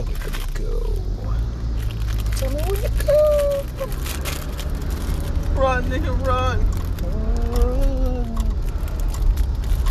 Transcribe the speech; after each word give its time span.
Tell 0.00 0.08
me 0.08 0.14
where 0.14 0.30
to 0.32 0.40
go. 0.62 0.80
Tell 2.36 2.48
me 2.48 2.56
where 2.62 2.80
to 2.80 2.88
go. 3.04 3.20
Run, 5.60 5.84
nigga, 5.90 6.12
run. 6.26 6.58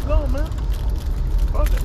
Go, 0.08 0.28
man. 0.28 0.50
Fuck 1.54 1.70
it. 1.70 1.84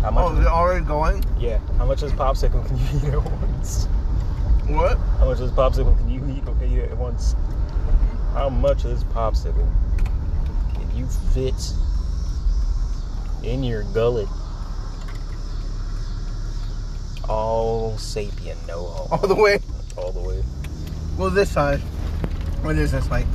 How 0.00 0.10
much? 0.10 0.24
Oh, 0.24 0.32
is 0.32 0.38
it 0.38 0.46
already 0.46 0.84
going? 0.86 1.22
yeah. 1.38 1.58
How 1.76 1.84
much 1.84 2.02
is 2.02 2.12
popsicle 2.12 2.66
can 2.66 2.78
you 2.78 2.84
eat 2.96 3.04
at 3.12 3.22
once? 3.22 3.84
What? 4.66 4.96
How 5.18 5.26
much 5.26 5.40
is 5.40 5.50
popsicle 5.50 5.94
can 5.98 6.08
you 6.08 6.24
eat, 6.30 6.42
eat 6.72 6.78
at 6.84 6.96
once? 6.96 7.36
How 8.32 8.48
much 8.48 8.86
is 8.86 9.04
popsicle 9.04 9.68
can 10.72 10.96
you 10.96 11.06
fit 11.06 11.74
in 13.44 13.62
your 13.62 13.84
gullet? 13.94 14.28
All 17.28 17.94
sapien, 17.96 18.56
no 18.66 18.86
homo. 18.86 19.22
All 19.22 19.28
the 19.28 19.34
way? 19.34 19.58
All 19.96 20.12
the 20.12 20.20
way. 20.20 20.42
Well, 21.16 21.30
this 21.30 21.50
side. 21.50 21.80
What 22.62 22.76
is 22.76 22.92
this, 22.92 23.08
like 23.10 23.26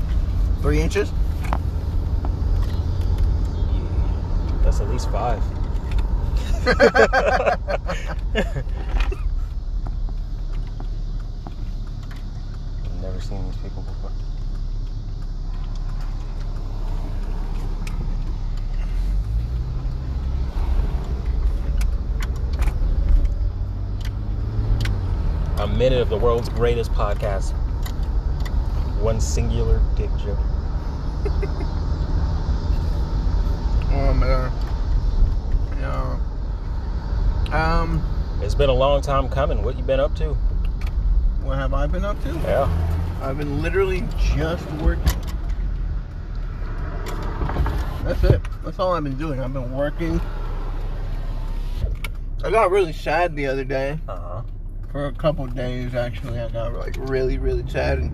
three 0.62 0.82
inches? 0.82 1.12
Yeah. 1.42 1.58
That's 4.64 4.80
at 4.80 4.90
least 4.90 5.10
five. 5.12 5.42
I've 6.66 6.78
never 13.02 13.22
seen 13.22 13.46
these 13.46 13.58
people 13.58 13.84
before. 13.84 14.12
Minute 25.80 26.02
of 26.02 26.10
the 26.10 26.18
world's 26.18 26.50
greatest 26.50 26.92
podcast. 26.92 27.54
One 29.00 29.22
singular 29.22 29.82
dick 29.96 30.10
joke. 30.18 30.38
Oh 33.92 34.14
man. 34.14 34.52
Yeah. 35.80 36.20
Um, 37.52 38.40
It's 38.44 38.54
been 38.54 38.70
a 38.70 38.74
long 38.74 39.02
time 39.02 39.28
coming. 39.30 39.64
What 39.64 39.78
you 39.78 39.84
been 39.84 40.00
up 40.00 40.16
to? 40.18 40.36
what 41.42 41.58
have 41.58 41.74
I 41.74 41.88
been 41.88 42.06
up 42.06 42.22
to? 42.24 42.34
Yeah. 42.44 42.70
I've 43.20 43.40
been 43.40 43.64
literally 43.64 44.04
just 44.20 44.70
working. 44.74 45.04
That's 48.04 48.24
it. 48.26 48.42
That's 48.64 48.78
all 48.78 48.94
I've 48.94 49.04
been 49.04 49.18
doing. 49.18 49.40
I've 49.40 49.54
been 49.54 49.74
working. 49.74 50.22
I 52.44 52.52
got 52.52 52.70
really 52.70 52.94
sad 52.94 53.36
the 53.36 53.48
other 53.48 53.64
day. 53.64 53.98
Uh 54.08 54.18
huh. 54.18 54.29
For 54.92 55.06
a 55.06 55.12
couple 55.12 55.46
days, 55.46 55.94
actually, 55.94 56.40
I 56.40 56.50
got 56.50 56.74
like 56.74 56.96
really, 56.98 57.38
really 57.38 57.64
sad 57.70 58.00
and 58.00 58.12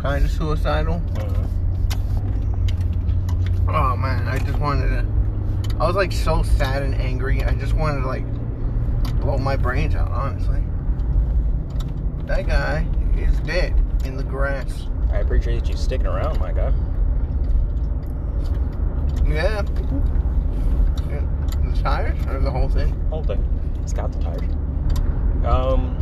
kind 0.00 0.24
of 0.24 0.30
suicidal. 0.30 0.98
hmm 0.98 1.42
Oh 3.68 3.96
man, 3.96 4.28
I 4.28 4.38
just 4.38 4.58
wanted 4.58 4.88
to. 4.88 5.06
I 5.80 5.86
was 5.86 5.96
like 5.96 6.12
so 6.12 6.42
sad 6.42 6.82
and 6.82 6.94
angry. 6.94 7.42
I 7.42 7.54
just 7.54 7.72
wanted 7.72 8.02
to 8.02 8.06
like 8.06 8.26
blow 9.20 9.38
my 9.38 9.56
brains 9.56 9.94
out. 9.94 10.10
Honestly, 10.10 10.62
that 12.26 12.46
guy 12.46 12.86
is 13.16 13.40
dead 13.40 13.74
in 14.04 14.18
the 14.18 14.24
grass. 14.24 14.88
I 15.10 15.18
appreciate 15.18 15.66
you 15.68 15.76
sticking 15.76 16.06
around, 16.06 16.38
my 16.38 16.52
guy. 16.52 16.74
Yeah. 19.26 19.62
Yeah. 21.08 21.24
The 21.64 21.80
tires 21.82 22.26
or 22.26 22.40
the 22.40 22.50
whole 22.50 22.68
thing? 22.68 22.90
Whole 23.08 23.24
thing. 23.24 23.42
It's 23.82 23.94
got 23.94 24.12
the 24.12 24.18
tires. 24.18 24.50
Um, 25.44 25.96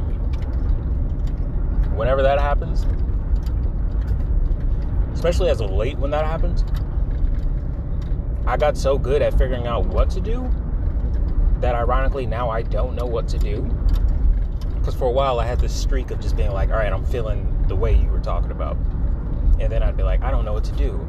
whenever 1.97 2.23
that 2.23 2.39
happens, 2.39 2.87
especially 5.13 5.51
as 5.51 5.61
of 5.61 5.71
late 5.71 5.99
when 5.99 6.11
that 6.11 6.25
happens, 6.25 6.65
I 8.47 8.57
got 8.57 8.77
so 8.77 8.99
good 8.99 9.23
at 9.23 9.37
figuring 9.37 9.67
out 9.67 9.87
what 9.87 10.11
to 10.11 10.21
do 10.21 10.51
that 11.61 11.75
ironically 11.75 12.27
now 12.27 12.49
I 12.51 12.63
don't 12.63 12.95
know 12.95 13.07
what 13.07 13.29
to 13.29 13.39
do. 13.39 13.63
Because 14.79 14.95
for 14.95 15.05
a 15.05 15.11
while 15.11 15.39
I 15.39 15.47
had 15.47 15.61
this 15.61 15.75
streak 15.75 16.11
of 16.11 16.21
just 16.21 16.37
being 16.37 16.53
like, 16.53 16.71
all 16.71 16.77
right, 16.77 16.93
I'm 16.93 17.05
feeling 17.05 17.65
the 17.69 17.77
way 17.77 17.95
you 17.95 18.09
were 18.09 18.21
talking 18.21 18.51
about. 18.51 18.77
And 19.59 19.71
then 19.71 19.83
I'd 19.83 19.97
be 19.97 20.03
like, 20.03 20.23
I 20.23 20.31
don't 20.31 20.45
know 20.45 20.55
what 20.55 20.65
to 20.65 20.73
do. 20.73 21.07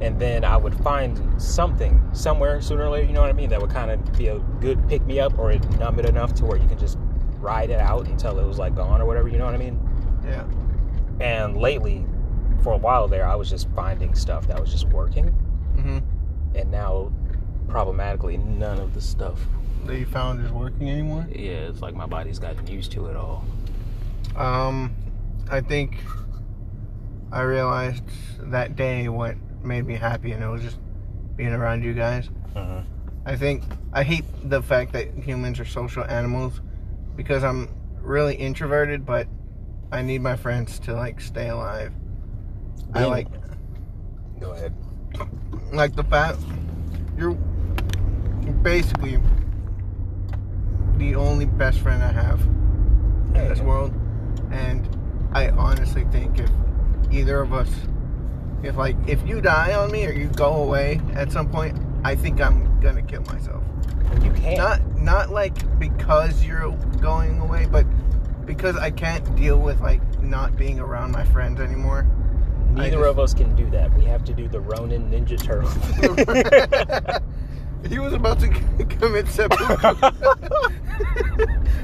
And 0.00 0.18
then 0.18 0.44
I 0.44 0.56
would 0.56 0.74
find 0.82 1.40
something 1.40 2.02
somewhere 2.12 2.60
sooner 2.60 2.86
or 2.86 2.90
later, 2.90 3.06
you 3.06 3.12
know 3.12 3.20
what 3.20 3.30
I 3.30 3.34
mean, 3.34 3.50
that 3.50 3.60
would 3.60 3.70
kind 3.70 3.92
of 3.92 4.18
be 4.18 4.26
a 4.26 4.38
good 4.60 4.88
pick 4.88 5.02
me 5.06 5.20
up 5.20 5.38
or 5.38 5.52
numb 5.78 6.00
it 6.00 6.06
enough 6.06 6.34
to 6.34 6.44
where 6.44 6.58
you 6.58 6.66
can 6.66 6.78
just 6.78 6.98
ride 7.42 7.70
it 7.70 7.80
out 7.80 8.06
until 8.06 8.38
it 8.38 8.46
was 8.46 8.58
like 8.58 8.74
gone 8.74 9.00
or 9.00 9.04
whatever, 9.04 9.28
you 9.28 9.36
know 9.36 9.44
what 9.44 9.54
I 9.54 9.58
mean? 9.58 9.78
Yeah. 10.24 10.44
And 11.20 11.56
lately, 11.56 12.06
for 12.62 12.72
a 12.72 12.76
while 12.76 13.08
there, 13.08 13.26
I 13.26 13.34
was 13.34 13.50
just 13.50 13.68
finding 13.70 14.14
stuff 14.14 14.46
that 14.46 14.58
was 14.60 14.70
just 14.70 14.88
working. 14.88 15.26
Mm-hmm. 15.76 15.98
And 16.56 16.70
now, 16.70 17.12
problematically, 17.68 18.36
none 18.36 18.78
of 18.78 18.94
the 18.94 19.00
stuff. 19.00 19.40
That 19.86 19.98
you 19.98 20.06
found 20.06 20.44
is 20.44 20.52
working 20.52 20.88
anymore? 20.88 21.26
Yeah, 21.30 21.68
it's 21.68 21.80
like 21.80 21.94
my 21.94 22.06
body's 22.06 22.38
gotten 22.38 22.66
used 22.66 22.92
to 22.92 23.06
it 23.06 23.16
all. 23.16 23.44
Um, 24.36 24.94
I 25.50 25.60
think 25.60 25.98
I 27.32 27.42
realized 27.42 28.04
that 28.38 28.76
day 28.76 29.08
what 29.08 29.36
made 29.62 29.86
me 29.86 29.94
happy, 29.94 30.32
and 30.32 30.42
it 30.42 30.48
was 30.48 30.62
just 30.62 30.78
being 31.36 31.52
around 31.52 31.82
you 31.82 31.94
guys. 31.94 32.30
hmm 32.54 32.80
I 33.24 33.36
think 33.36 33.62
I 33.92 34.02
hate 34.02 34.24
the 34.42 34.60
fact 34.60 34.92
that 34.94 35.14
humans 35.14 35.60
are 35.60 35.64
social 35.64 36.04
animals 36.04 36.60
because 37.16 37.44
I'm 37.44 37.68
really 38.00 38.34
introverted, 38.34 39.04
but 39.06 39.26
I 39.90 40.02
need 40.02 40.20
my 40.22 40.36
friends 40.36 40.78
to 40.80 40.94
like 40.94 41.20
stay 41.20 41.48
alive. 41.48 41.92
I 42.94 43.04
like 43.04 43.28
Go 44.40 44.52
ahead. 44.52 44.74
like 45.72 45.94
the 45.94 46.04
fact 46.04 46.38
you're 47.16 47.34
basically 48.62 49.18
the 50.96 51.14
only 51.14 51.46
best 51.46 51.78
friend 51.80 52.02
I 52.02 52.12
have 52.12 52.40
in 52.40 53.48
this 53.48 53.60
world, 53.60 53.92
and 54.50 54.88
I 55.32 55.50
honestly 55.50 56.04
think 56.10 56.38
if 56.38 56.50
either 57.10 57.40
of 57.40 57.52
us, 57.52 57.70
if 58.62 58.76
like 58.76 58.96
if 59.06 59.26
you 59.26 59.40
die 59.40 59.74
on 59.74 59.90
me 59.90 60.06
or 60.06 60.12
you 60.12 60.28
go 60.28 60.62
away 60.62 61.00
at 61.14 61.30
some 61.32 61.50
point, 61.50 61.78
I 62.04 62.14
think 62.16 62.40
I'm 62.40 62.80
gonna 62.80 63.02
kill 63.02 63.22
myself. 63.22 63.62
You 64.22 64.32
can't. 64.32 64.58
Not 64.58 64.96
not 64.96 65.30
like 65.30 65.78
because 65.78 66.44
you're 66.44 66.70
going 67.00 67.40
away, 67.40 67.66
but 67.70 67.86
because 68.44 68.76
I 68.76 68.90
can't 68.90 69.34
deal 69.36 69.58
with 69.58 69.80
like 69.80 70.00
not 70.22 70.56
being 70.56 70.80
around 70.80 71.12
my 71.12 71.24
friends 71.24 71.60
anymore. 71.60 72.06
Neither 72.72 72.96
just- 72.96 73.06
of 73.08 73.18
us 73.18 73.34
can 73.34 73.54
do 73.54 73.68
that. 73.70 73.92
We 73.96 74.04
have 74.04 74.24
to 74.24 74.32
do 74.32 74.48
the 74.48 74.60
Ronin 74.60 75.10
Ninja 75.10 75.40
Turtle. 75.40 75.70
he 77.88 77.98
was 77.98 78.12
about 78.12 78.40
to 78.40 78.48
commit 78.98 79.28
seppuku. 79.28 79.76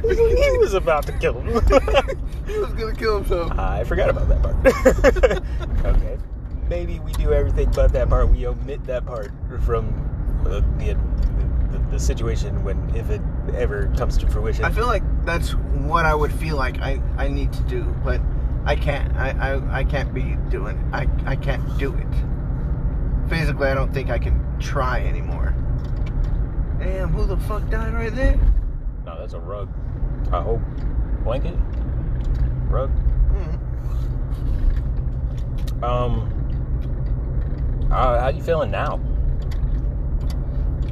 he 0.03 0.59
was 0.59 0.75
about 0.75 1.07
to 1.07 1.13
kill 1.19 1.41
him. 1.41 1.47
he 2.47 2.59
was 2.59 2.73
gonna 2.73 2.95
kill 2.95 3.17
himself. 3.19 3.53
I 3.59 3.85
forgot 3.85 4.11
about 4.11 4.29
that 4.29 4.43
part. 4.43 4.57
okay. 5.97 6.19
Maybe 6.69 7.01
we 7.01 7.13
do 7.13 7.33
everything 7.33 7.71
but 7.71 7.93
that 7.93 8.09
part. 8.09 8.29
We 8.29 8.47
omit 8.47 8.85
that 8.85 9.07
part 9.07 9.33
from 9.63 9.89
uh, 10.47 10.61
the, 10.79 10.97
the, 11.71 11.79
the 11.91 11.99
situation 11.99 12.63
when, 12.63 12.95
if 12.95 13.11
it 13.11 13.23
ever 13.55 13.93
comes 13.97 14.19
to 14.19 14.27
fruition. 14.29 14.65
I 14.65 14.71
feel 14.71 14.87
like 14.87 15.03
that's 15.25 15.53
what 15.53 16.05
I 16.05 16.15
would 16.15 16.33
feel 16.33 16.57
like 16.57 16.79
I, 16.81 17.01
I 17.17 17.29
need 17.29 17.53
to 17.55 17.63
do, 17.63 17.85
but 18.05 18.21
I 18.65 18.77
can't. 18.77 19.15
I, 19.17 19.31
I, 19.31 19.79
I 19.79 19.85
can't 19.85 20.13
be 20.13 20.37
doing 20.51 20.79
I, 20.93 21.09
I 21.25 21.37
can't 21.37 21.79
do 21.79 21.95
it. 21.95 22.07
Physically 23.31 23.69
I 23.69 23.75
don't 23.75 23.93
think 23.93 24.11
I 24.11 24.19
can 24.19 24.59
try 24.61 25.01
anymore. 25.01 25.55
Damn, 26.79 27.09
who 27.13 27.27
the 27.27 27.37
fuck 27.39 27.69
died 27.71 27.95
right 27.95 28.15
there? 28.15 28.39
no, 29.05 29.19
that's 29.19 29.33
a 29.33 29.41
rug. 29.41 29.69
I 30.33 30.43
hope. 30.43 30.61
Blanket? 31.25 31.57
Rug? 32.69 32.91
Hmm. 32.91 33.55
Um. 35.85 36.38
Uh, 37.91 38.21
how 38.21 38.29
you 38.29 38.43
feeling 38.43 38.71
now? 38.71 39.01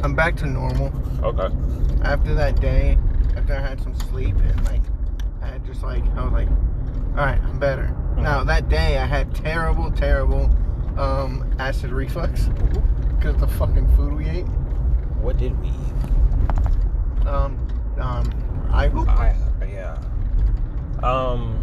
I'm 0.02 0.14
back 0.14 0.36
to 0.36 0.46
normal. 0.46 0.92
Okay. 1.22 1.54
After 2.02 2.34
that 2.34 2.60
day, 2.60 2.98
after 3.36 3.54
I 3.54 3.60
had 3.60 3.80
some 3.82 3.94
sleep 3.94 4.34
and 4.36 4.64
like 4.64 4.82
I 5.42 5.48
had 5.48 5.66
just 5.66 5.82
like 5.82 6.04
I 6.16 6.24
was 6.24 6.32
like, 6.32 6.48
alright, 7.10 7.40
I'm 7.42 7.58
better. 7.58 7.94
Now 8.16 8.44
that 8.44 8.68
day 8.68 8.98
I 8.98 9.06
had 9.06 9.34
terrible, 9.34 9.90
terrible 9.90 10.50
um 10.98 11.54
acid 11.58 11.90
reflux 11.90 12.48
because 13.16 13.34
of 13.34 13.40
the 13.40 13.48
fucking 13.48 13.94
food 13.96 14.14
we 14.14 14.28
ate. 14.28 14.46
What 15.20 15.36
did 15.36 15.58
we 15.60 15.68
eat? 15.68 17.26
Um 17.26 17.58
um 17.98 18.68
I 18.72 18.88
hope 18.88 19.08
I 19.08 19.36
yeah. 19.68 19.98
Um. 21.02 21.62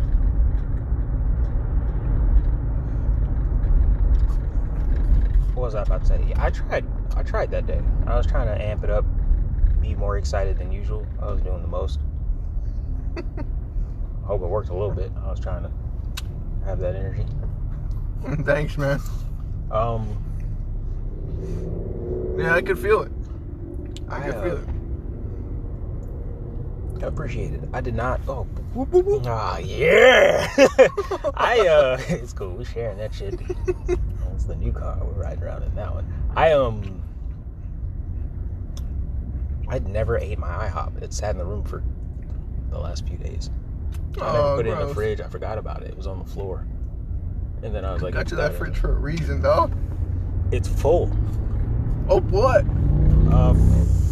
Was 5.64 5.76
I 5.76 5.82
about 5.84 6.02
to 6.02 6.08
say? 6.08 6.34
I 6.36 6.50
tried. 6.50 6.86
I 7.16 7.24
tried 7.24 7.52
that 7.52 7.66
day. 7.68 7.82
I 8.08 8.16
was 8.16 8.26
trying 8.26 8.48
to 8.48 8.62
amp 8.64 8.84
it 8.84 8.90
up 8.90 9.06
be 9.84 9.94
more 9.96 10.18
excited 10.18 10.58
than 10.58 10.72
usual. 10.72 11.06
I 11.22 11.26
was 11.26 11.42
doing 11.42 11.62
the 11.62 11.68
most. 11.68 12.00
I 13.18 13.22
hope 14.24 14.42
it 14.42 14.48
worked 14.48 14.70
a 14.70 14.74
little 14.74 14.96
bit. 14.96 15.12
I 15.24 15.30
was 15.30 15.40
trying 15.40 15.64
to 15.64 15.72
have 16.66 16.80
that 16.80 16.96
energy. 16.96 17.26
Thanks, 18.44 18.78
man. 18.78 19.00
Um, 19.70 20.08
Yeah, 22.38 22.56
I 22.56 22.62
could 22.62 22.80
feel 22.80 23.02
it. 23.02 23.12
I, 24.08 24.18
I, 24.18 24.22
could 24.22 24.36
uh, 24.36 24.44
feel 24.44 24.58
it. 24.58 24.70
I 27.04 27.08
appreciate 27.08 27.54
it. 27.54 27.62
I 27.74 27.82
did 27.82 27.96
not. 27.96 28.22
Oh, 28.30 28.44
whoop, 28.74 28.90
whoop, 28.90 29.06
whoop. 29.06 29.24
ah, 29.28 29.58
yeah. 29.58 30.48
I 31.36 31.68
uh, 31.68 31.98
it's 32.08 32.32
cool. 32.32 32.56
We're 32.56 32.64
sharing 32.64 32.98
that 33.00 33.14
shit. 33.14 33.38
That's 34.44 34.60
the 34.60 34.66
new 34.66 34.74
car. 34.74 34.98
We're 35.02 35.24
riding 35.24 35.42
around 35.44 35.64
in 35.64 35.74
that 35.76 35.94
one. 35.94 36.06
I 36.36 36.52
um, 36.52 37.02
I'd 39.70 39.88
never 39.88 40.18
ate 40.18 40.38
my 40.38 40.50
IHOP. 40.70 41.02
It 41.02 41.14
sat 41.14 41.32
in 41.32 41.38
the 41.38 41.46
room 41.46 41.64
for 41.64 41.82
the 42.70 42.78
last 42.78 43.08
few 43.08 43.16
days. 43.18 43.50
I 44.20 44.26
never 44.26 44.38
Oh, 44.38 44.56
put 44.58 44.68
it 44.68 44.72
in 44.72 44.88
the 44.88 44.94
fridge. 44.94 45.22
I 45.22 45.30
forgot 45.30 45.58
about 45.58 45.84
it. 45.84 45.92
It 45.92 45.96
was 45.98 46.08
on 46.08 46.20
the 46.20 46.26
floor. 46.26 46.68
And 47.62 47.74
then 47.74 47.86
I 47.86 47.94
was 47.94 48.02
like, 48.02 48.14
Got 48.14 48.32
you 48.32 48.38
that 48.38 48.54
fridge 48.54 48.78
for 48.78 48.92
a 48.92 49.00
reason, 49.00 49.42
though. 49.42 49.72
It's 50.52 50.68
full. 50.68 51.10
Oh, 52.10 52.20
what? 52.20 52.66
Uh, 53.32 53.54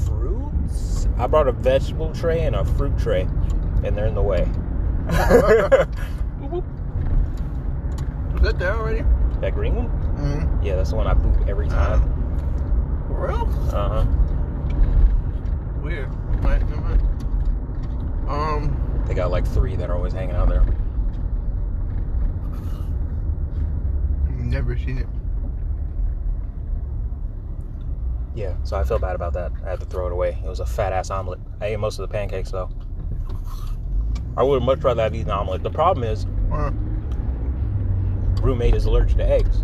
fruits. 0.06 1.10
I 1.18 1.28
brought 1.28 1.50
a 1.50 1.51
vegetable 1.51 2.13
tray 2.13 2.44
and 2.45 2.56
a 2.56 2.63
fruit 2.63 2.98
tray, 2.98 3.28
and 3.83 3.98
they're 3.98 4.07
in 4.07 4.16
the 4.16 4.22
way. 4.22 4.44
Is 8.38 8.42
that 8.44 8.57
there 8.57 8.75
already? 8.75 9.04
that 9.42 9.56
green 9.56 9.75
one? 9.75 10.00
Mm-hmm. 10.21 10.63
Yeah, 10.63 10.75
that's 10.75 10.91
the 10.91 10.95
one 10.95 11.07
I 11.07 11.13
poop 11.15 11.47
every 11.47 11.68
time. 11.68 12.01
For 13.07 13.27
real? 13.27 13.50
Uh 13.75 13.89
huh. 13.89 14.06
Weird. 15.81 16.09
Right, 16.44 16.62
mind. 16.69 17.01
Um, 18.29 19.03
They 19.07 19.13
got 19.15 19.31
like 19.31 19.47
three 19.47 19.75
that 19.75 19.89
are 19.89 19.95
always 19.95 20.13
hanging 20.13 20.35
out 20.35 20.50
there. 20.50 20.63
never 24.38 24.77
seen 24.77 24.97
it. 24.97 25.07
Yeah, 28.35 28.53
so 28.63 28.77
I 28.77 28.83
feel 28.83 29.00
bad 29.00 29.15
about 29.15 29.31
that. 29.33 29.51
I 29.65 29.69
had 29.69 29.79
to 29.79 29.85
throw 29.85 30.07
it 30.07 30.12
away. 30.12 30.38
It 30.44 30.47
was 30.47 30.59
a 30.59 30.65
fat 30.65 30.91
ass 30.91 31.09
omelet. 31.09 31.39
I 31.62 31.68
ate 31.68 31.79
most 31.79 32.00
of 32.00 32.07
the 32.07 32.12
pancakes 32.13 32.51
though. 32.51 32.69
I 34.38 34.44
would 34.44 34.62
much 34.62 34.79
rather 34.83 35.03
have 35.03 35.15
eaten 35.15 35.31
an 35.31 35.38
omelet. 35.38 35.63
The 35.63 35.69
problem 35.69 36.03
is, 36.03 36.25
Uh, 36.51 36.71
roommate 38.41 38.75
is 38.75 38.85
allergic 38.85 39.18
to 39.18 39.25
eggs. 39.25 39.63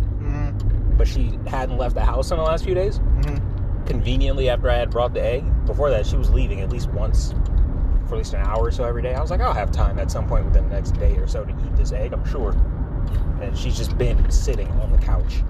But 0.98 1.08
she 1.08 1.38
hadn't 1.46 1.78
left 1.78 1.94
the 1.94 2.04
house 2.04 2.30
in 2.30 2.36
the 2.36 2.42
last 2.42 2.64
few 2.64 2.74
days. 2.74 2.98
Mm-hmm. 2.98 3.84
Conveniently, 3.86 4.50
after 4.50 4.68
I 4.68 4.76
had 4.76 4.90
brought 4.90 5.14
the 5.14 5.22
egg, 5.22 5.44
before 5.64 5.88
that, 5.90 6.04
she 6.04 6.16
was 6.16 6.30
leaving 6.30 6.60
at 6.60 6.70
least 6.70 6.90
once 6.90 7.32
for 8.06 8.14
at 8.14 8.18
least 8.18 8.34
an 8.34 8.40
hour 8.40 8.64
or 8.64 8.70
so 8.70 8.84
every 8.84 9.02
day. 9.02 9.14
I 9.14 9.20
was 9.20 9.30
like, 9.30 9.40
I'll 9.40 9.54
have 9.54 9.70
time 9.70 9.98
at 9.98 10.10
some 10.10 10.26
point 10.26 10.44
within 10.46 10.68
the 10.68 10.74
next 10.74 10.92
day 10.92 11.16
or 11.16 11.26
so 11.26 11.44
to 11.44 11.50
eat 11.50 11.76
this 11.76 11.92
egg, 11.92 12.12
I'm 12.12 12.24
sure. 12.26 12.52
And 13.40 13.56
she's 13.56 13.76
just 13.76 13.96
been 13.96 14.30
sitting 14.30 14.68
on 14.80 14.92
the 14.92 14.98
couch. 14.98 15.42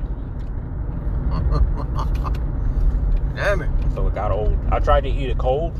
Damn 3.36 3.62
it. 3.62 3.70
So 3.94 4.06
it 4.06 4.14
got 4.14 4.32
old. 4.32 4.58
I 4.70 4.78
tried 4.80 5.02
to 5.04 5.08
eat 5.08 5.30
it 5.30 5.38
cold. 5.38 5.78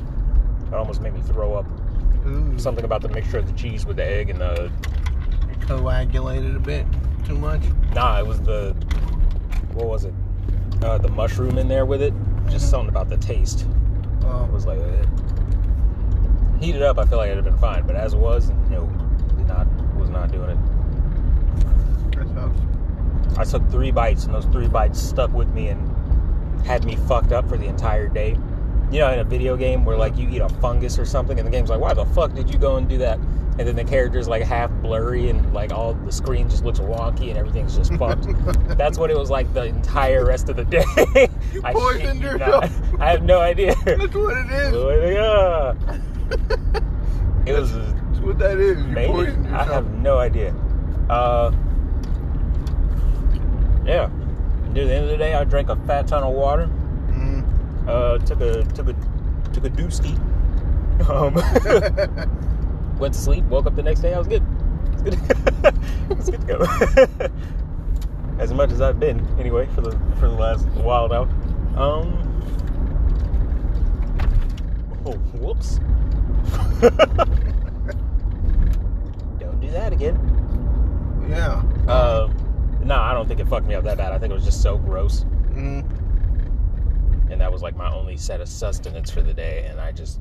It 0.69 0.75
almost 0.75 1.01
made 1.01 1.15
me 1.15 1.21
throw 1.23 1.55
up. 1.55 1.67
Ooh, 2.27 2.59
Something 2.59 2.85
about 2.85 3.03
the 3.03 3.09
mixture 3.09 3.39
of 3.39 3.47
the 3.47 3.53
cheese 3.55 3.87
with 3.87 3.97
the 3.97 4.05
egg 4.05 4.31
and 4.31 4.41
the. 4.41 4.71
coagulated 5.61 6.55
a 6.55 6.61
bit 6.61 6.87
too 7.25 7.37
much. 7.37 7.63
Nah, 7.95 8.21
it 8.21 8.27
was 8.27 8.41
the. 8.43 8.77
What 9.79 9.87
was 9.87 10.05
it? 10.05 10.15
Uh, 10.83 10.99
the 10.99 11.09
mushroom 11.09 11.57
in 11.57 11.69
there 11.69 11.87
with 11.87 12.03
it. 12.03 12.13
Just 12.49 12.69
something 12.69 12.89
about 12.89 13.09
the 13.09 13.17
taste. 13.17 13.61
It 13.61 13.67
Oh, 14.25 14.49
was 14.53 14.67
like. 14.67 14.81
eh. 14.81 15.05
Heated 16.61 16.83
up, 16.83 16.99
I 16.99 17.05
feel 17.05 17.19
like 17.19 17.31
it'd 17.31 17.45
have 17.45 17.53
been 17.53 17.61
fine. 17.61 17.87
But 17.87 17.95
as 17.95 18.13
it 18.15 18.19
was, 18.19 18.51
no. 18.71 18.87
Did 19.37 19.47
not. 19.47 19.69
Was 19.97 20.11
not 20.11 20.33
doing 20.33 20.51
it. 20.51 20.59
that 22.17 22.29
sucks. 22.35 23.39
I 23.39 23.45
took 23.45 23.71
three 23.71 23.93
bites, 23.93 24.25
and 24.25 24.35
those 24.35 24.47
three 24.47 24.67
bites 24.67 25.01
stuck 25.01 25.33
with 25.33 25.49
me 25.55 25.69
and 25.69 26.67
had 26.67 26.85
me 26.85 26.97
fucked 26.97 27.31
up 27.31 27.49
for 27.49 27.57
the 27.57 27.67
entire 27.67 28.09
day. 28.09 28.37
You 28.91 28.99
know, 29.01 29.13
in 29.13 29.21
a 29.21 29.25
video 29.25 29.57
game 29.57 29.85
where 29.85 29.97
like 29.97 30.17
you 30.19 30.29
eat 30.29 30.41
a 30.41 30.49
fungus 30.49 30.99
or 30.99 31.05
something, 31.05 31.39
and 31.39 31.47
the 31.47 31.53
game's 31.53 31.71
like, 31.71 31.79
"Why 31.79 31.95
the 31.95 32.05
fuck 32.07 32.35
did 32.35 32.51
you 32.51 32.59
go 32.59 32.77
and 32.79 32.89
do 32.89 32.99
that?" 32.99 33.21
And 33.59 33.67
then 33.67 33.75
the 33.75 33.85
character's 33.85 34.29
like 34.29 34.43
half 34.45 34.71
blurry, 34.83 35.29
and 35.31 35.53
like 35.53 35.73
all 35.73 35.95
the 35.95 36.13
screen 36.13 36.49
just 36.49 36.65
looks 36.65 36.79
wonky, 36.79 37.29
and 37.29 37.37
everything's 37.37 37.77
just 37.77 37.93
fucked. 37.95 38.27
That's 38.79 38.99
what 38.99 39.11
it 39.11 39.19
was 39.19 39.31
like 39.31 39.53
the 39.53 39.65
entire 39.65 40.25
rest 40.25 40.49
of 40.49 40.55
the 40.57 40.65
day. 40.65 40.85
You 41.53 41.63
I 41.65 41.73
poisoned 41.73 42.21
yourself. 42.21 42.71
not. 42.93 43.01
I 43.01 43.11
have 43.11 43.23
no 43.25 43.41
idea. 43.41 43.75
That's 43.85 44.15
what 44.15 44.37
it 44.37 44.51
is. 44.53 44.73
It 47.47 47.59
was 47.59 47.73
That's 47.73 48.21
what 48.21 48.39
that 48.39 48.59
is. 48.59 48.79
You 48.79 48.85
Maybe. 48.85 49.13
poisoned 49.13 49.49
I 49.49 49.65
have 49.65 49.91
no 49.95 50.19
idea. 50.19 50.55
Uh, 51.11 51.51
yeah. 53.85 54.09
Near 54.73 54.87
the 54.87 54.95
end 54.95 55.05
of 55.07 55.11
the 55.11 55.17
day, 55.17 55.35
I 55.35 55.43
drank 55.45 55.69
a 55.71 55.77
fat 55.87 56.07
ton 56.07 56.23
of 56.23 56.35
water. 56.35 56.69
Mm. 57.11 57.89
Uh, 57.89 58.19
took 58.19 58.41
a 58.41 58.63
took 58.75 58.89
a 58.89 58.93
took 59.53 59.65
a 59.65 59.71
dooski. 59.71 60.15
Um, 61.09 61.35
went 62.99 63.15
to 63.15 63.21
sleep. 63.21 63.45
Woke 63.47 63.67
up 63.67 63.77
the 63.77 63.83
next 63.83 64.01
day. 64.01 64.15
I 64.15 64.19
was 64.19 64.29
good. 64.29 64.43
It's 64.93 65.03
good. 65.03 65.19
it's 66.11 66.31
good 66.31 66.41
to 66.41 66.47
go. 66.47 67.29
as 68.43 68.53
much 68.53 68.71
as 68.71 68.81
I've 68.81 68.99
been, 69.01 69.27
anyway, 69.39 69.67
for 69.75 69.81
the 69.81 69.93
for 70.21 70.29
the 70.29 70.35
last 70.35 70.67
while 70.69 71.09
now. 71.09 71.23
Um. 71.81 72.25
Oh, 75.07 75.13
whoops. 75.39 75.79
Don't 79.39 79.61
do 79.61 79.71
that 79.71 79.93
again. 79.93 80.17
yeah. 81.29 81.63
Uh, 81.91 82.29
no, 82.83 82.97
I 82.97 83.13
don't 83.15 83.27
think 83.29 83.41
it 83.41 83.49
fucked 83.49 83.67
me 83.67 83.75
up 83.75 83.85
that 83.85 83.97
bad. 83.99 84.13
I 84.13 84.19
think 84.19 84.31
it 84.31 84.35
was 84.35 84.45
just 84.45 84.63
so 84.63 84.77
gross, 84.79 85.25
Mm. 85.55 85.85
and 87.31 87.41
that 87.41 87.51
was 87.53 87.63
like 87.63 87.77
my 87.77 87.91
only 87.93 88.17
set 88.17 88.41
of 88.41 88.49
sustenance 88.49 89.11
for 89.11 89.21
the 89.23 89.35
day, 89.35 89.67
and 89.71 89.81
I 89.81 89.93
just 89.93 90.21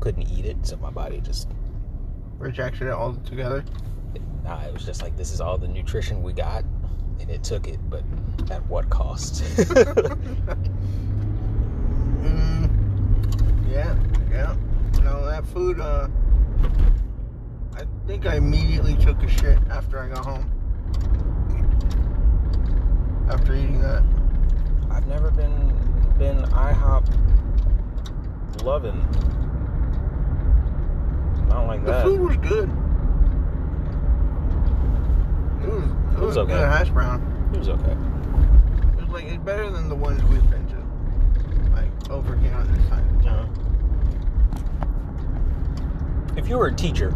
couldn't 0.00 0.30
eat 0.30 0.44
it, 0.44 0.56
so 0.66 0.76
my 0.76 0.90
body 0.90 1.20
just, 1.20 1.48
Rejected 2.44 2.88
it 2.88 2.92
all 2.92 3.14
together. 3.14 3.64
nah, 4.44 4.60
it 4.64 4.72
was 4.74 4.84
just 4.84 5.00
like 5.02 5.16
this 5.16 5.32
is 5.32 5.40
all 5.40 5.56
the 5.56 5.66
nutrition 5.66 6.22
we 6.22 6.34
got, 6.34 6.62
and 7.18 7.30
it 7.30 7.42
took 7.42 7.66
it, 7.66 7.80
but 7.88 8.04
at 8.50 8.64
what 8.66 8.90
cost? 8.90 9.42
Mm. 12.24 13.70
Yeah. 13.70 13.94
Yeah. 14.30 14.56
No, 15.02 15.26
that 15.26 15.46
food. 15.46 15.78
Uh, 15.78 16.08
I 17.74 17.82
think 18.06 18.24
I 18.24 18.36
immediately 18.36 18.94
took 18.96 19.22
a 19.22 19.28
shit 19.28 19.58
after 19.70 19.98
I 19.98 20.08
got 20.08 20.24
home. 20.24 20.50
After 23.28 23.54
eating 23.54 23.80
that. 23.80 24.02
I've 24.90 25.06
never 25.06 25.30
been 25.30 25.68
been 26.18 26.42
IHOP 26.44 27.06
loving. 28.62 29.02
Not 31.54 31.66
like 31.68 31.84
The 31.84 31.92
that. 31.92 32.02
food 32.04 32.20
was 32.20 32.36
good. 32.38 32.68
It 35.62 35.68
was. 35.68 35.84
It, 35.84 35.88
It 36.14 36.18
was, 36.18 36.20
was 36.20 36.36
okay. 36.38 36.52
good 36.52 36.68
hash 36.68 36.90
brown. 36.90 37.50
It 37.54 37.58
was 37.58 37.68
okay. 37.68 37.92
It 38.98 39.00
was 39.02 39.08
like 39.10 39.24
it's 39.26 39.36
better 39.44 39.70
than 39.70 39.88
the 39.88 39.94
ones 39.94 40.22
we've 40.24 40.48
been 40.50 40.66
to. 40.68 40.76
Like 41.72 42.10
over 42.10 42.36
here 42.36 42.52
on 42.54 42.66
this 42.72 42.88
side. 42.88 43.04
of 43.16 43.22
town. 43.24 43.48
If 46.36 46.48
you 46.48 46.58
were 46.58 46.66
a 46.66 46.74
teacher, 46.74 47.10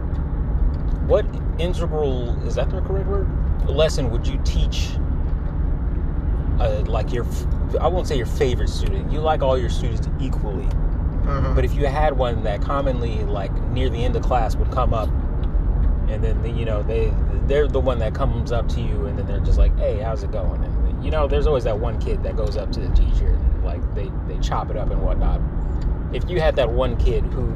what 1.09 1.27
integral 1.59 2.31
is 2.47 2.55
that 2.55 2.71
the 2.71 2.81
correct 2.81 3.09
word? 3.09 3.29
Lesson 3.69 4.09
would 4.11 4.25
you 4.27 4.41
teach? 4.45 4.91
Uh, 6.61 6.83
like 6.87 7.13
your, 7.13 7.27
I 7.81 7.89
won't 7.89 8.07
say 8.07 8.17
your 8.17 8.27
favorite 8.27 8.69
student. 8.69 9.11
You 9.13 9.19
like 9.21 9.43
all 9.43 9.59
your 9.59 9.71
students 9.71 10.09
equally, 10.21 10.65
Uh-huh. 10.65 11.53
but 11.55 11.65
if 11.65 11.75
you 11.75 11.87
had 11.87 12.17
one 12.17 12.43
that 12.45 12.63
commonly, 12.63 13.25
like 13.25 13.53
near 13.79 13.89
the 13.89 14.05
end 14.05 14.17
of 14.17 14.23
class, 14.23 14.57
would 14.57 14.71
come 14.71 14.93
up, 14.93 15.09
and 16.09 16.23
then 16.23 16.43
the, 16.43 16.51
you 16.51 16.65
know 16.65 16.83
they 16.83 17.13
they're 17.47 17.69
the 17.69 17.81
one 17.81 17.99
that 18.01 18.15
comes 18.15 18.53
up 18.53 18.69
to 18.69 18.81
you, 18.81 19.07
and 19.07 19.19
then 19.19 19.27
they're 19.27 19.41
just 19.41 19.59
like, 19.59 19.77
"Hey, 19.79 19.99
how's 19.99 20.23
it 20.23 20.33
going?" 20.33 20.63
And 20.65 21.05
you 21.05 21.11
know, 21.11 21.29
there's 21.29 21.47
always 21.47 21.65
that 21.65 21.79
one 21.79 22.01
kid 22.01 22.23
that 22.23 22.37
goes 22.37 22.57
up 22.57 22.73
to 22.73 22.81
the 22.81 22.95
teacher, 22.95 23.29
and 23.29 23.65
like 23.65 23.83
they 23.95 24.11
they 24.27 24.39
chop 24.41 24.71
it 24.71 24.77
up 24.77 24.91
and 24.91 25.03
whatnot. 25.03 25.41
If 26.13 26.29
you 26.29 26.41
had 26.41 26.57
that 26.57 26.71
one 26.71 26.97
kid 26.97 27.25
who 27.25 27.55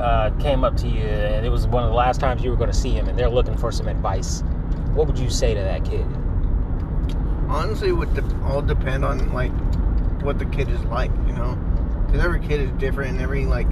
uh, 0.00 0.30
came 0.38 0.64
up 0.64 0.76
to 0.78 0.88
you 0.88 1.02
and 1.02 1.44
it 1.44 1.50
was 1.50 1.66
one 1.66 1.82
of 1.82 1.90
the 1.90 1.96
last 1.96 2.20
times 2.20 2.42
you 2.42 2.50
were 2.50 2.56
going 2.56 2.70
to 2.70 2.76
see 2.76 2.90
him 2.90 3.06
and 3.06 3.18
they're 3.18 3.28
looking 3.28 3.56
for 3.56 3.70
some 3.70 3.86
advice, 3.86 4.42
what 4.94 5.06
would 5.06 5.18
you 5.18 5.28
say 5.28 5.52
to 5.52 5.60
that 5.60 5.84
kid? 5.84 6.06
honestly, 7.48 7.88
it 7.88 7.92
would 7.92 8.12
de- 8.14 8.42
all 8.44 8.62
depend 8.62 9.04
on 9.04 9.32
like 9.32 9.52
what 10.22 10.38
the 10.38 10.46
kid 10.46 10.68
is 10.68 10.82
like, 10.84 11.10
you 11.26 11.32
know, 11.32 11.54
because 12.06 12.24
every 12.24 12.40
kid 12.40 12.60
is 12.60 12.70
different, 12.72 13.12
and 13.12 13.20
every 13.20 13.46
like 13.46 13.68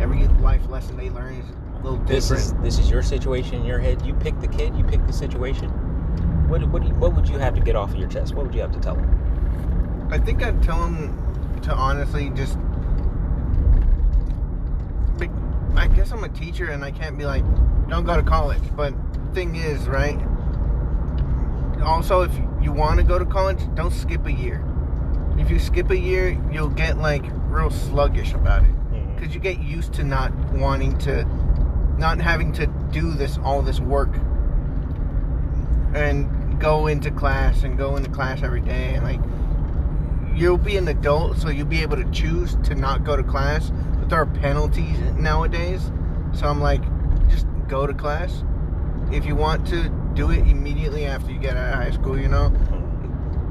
every 0.00 0.26
life 0.42 0.68
lesson 0.68 0.96
they 0.96 1.10
learn 1.10 1.34
is 1.34 1.46
a 1.48 1.82
little 1.82 1.98
different. 1.98 2.08
This 2.08 2.30
is 2.30 2.54
this 2.54 2.78
is 2.78 2.90
your 2.90 3.02
situation 3.02 3.54
in 3.56 3.64
your 3.64 3.78
head. 3.78 4.04
You 4.04 4.14
pick 4.14 4.38
the 4.40 4.48
kid. 4.48 4.76
You 4.76 4.84
pick 4.84 5.06
the 5.06 5.12
situation. 5.12 5.68
What 6.48 6.66
what 6.70 6.82
do 6.82 6.88
you, 6.88 6.94
what 6.94 7.14
would 7.14 7.28
you 7.28 7.38
have 7.38 7.54
to 7.54 7.60
get 7.60 7.76
off 7.76 7.90
of 7.90 7.98
your 7.98 8.08
chest? 8.08 8.34
What 8.34 8.46
would 8.46 8.54
you 8.54 8.60
have 8.60 8.72
to 8.72 8.80
tell 8.80 8.96
him? 8.96 10.08
I 10.10 10.18
think 10.18 10.42
I'd 10.42 10.62
tell 10.62 10.82
him 10.84 11.60
to 11.62 11.74
honestly 11.74 12.30
just 12.30 12.56
I 15.78 15.86
guess 15.86 16.10
I'm 16.10 16.24
a 16.24 16.28
teacher 16.28 16.70
and 16.70 16.84
I 16.84 16.90
can't 16.90 17.16
be 17.16 17.24
like, 17.24 17.44
don't 17.88 18.04
go 18.04 18.16
to 18.16 18.22
college. 18.22 18.62
But 18.74 18.92
thing 19.32 19.54
is, 19.54 19.86
right? 19.86 20.18
Also, 21.82 22.22
if 22.22 22.32
you 22.60 22.72
want 22.72 22.98
to 22.98 23.04
go 23.04 23.16
to 23.16 23.24
college, 23.24 23.60
don't 23.76 23.92
skip 23.92 24.26
a 24.26 24.32
year. 24.32 24.64
If 25.38 25.50
you 25.50 25.60
skip 25.60 25.90
a 25.90 25.96
year, 25.96 26.36
you'll 26.50 26.68
get 26.68 26.98
like 26.98 27.22
real 27.46 27.70
sluggish 27.70 28.32
about 28.32 28.64
it. 28.64 28.70
Because 29.18 29.34
you 29.34 29.40
get 29.40 29.58
used 29.58 29.92
to 29.94 30.04
not 30.04 30.32
wanting 30.52 30.96
to, 30.98 31.24
not 31.98 32.20
having 32.20 32.52
to 32.52 32.66
do 32.92 33.12
this 33.12 33.38
all 33.38 33.62
this 33.62 33.80
work 33.80 34.14
and 35.94 36.60
go 36.60 36.86
into 36.86 37.10
class 37.10 37.62
and 37.62 37.78
go 37.78 37.96
into 37.96 38.10
class 38.10 38.42
every 38.42 38.60
day 38.60 38.94
and 38.94 39.04
like 39.04 39.20
you'll 40.38 40.56
be 40.56 40.76
an 40.76 40.86
adult, 40.86 41.36
so 41.36 41.48
you'll 41.48 41.66
be 41.66 41.82
able 41.82 41.96
to 41.96 42.08
choose 42.10 42.56
to 42.62 42.74
not 42.74 43.04
go 43.04 43.16
to 43.16 43.24
class. 43.24 43.72
But 43.98 44.08
there 44.08 44.20
are 44.20 44.26
penalties 44.26 44.98
nowadays, 45.16 45.90
so 46.32 46.46
I'm 46.46 46.60
like, 46.60 46.82
just 47.28 47.46
go 47.66 47.86
to 47.86 47.94
class. 47.94 48.44
If 49.10 49.26
you 49.26 49.34
want 49.34 49.66
to 49.68 49.88
do 50.14 50.30
it 50.30 50.46
immediately 50.46 51.06
after 51.06 51.32
you 51.32 51.38
get 51.38 51.56
out 51.56 51.70
of 51.70 51.74
high 51.74 51.90
school, 51.90 52.18
you 52.18 52.28
know, 52.28 52.50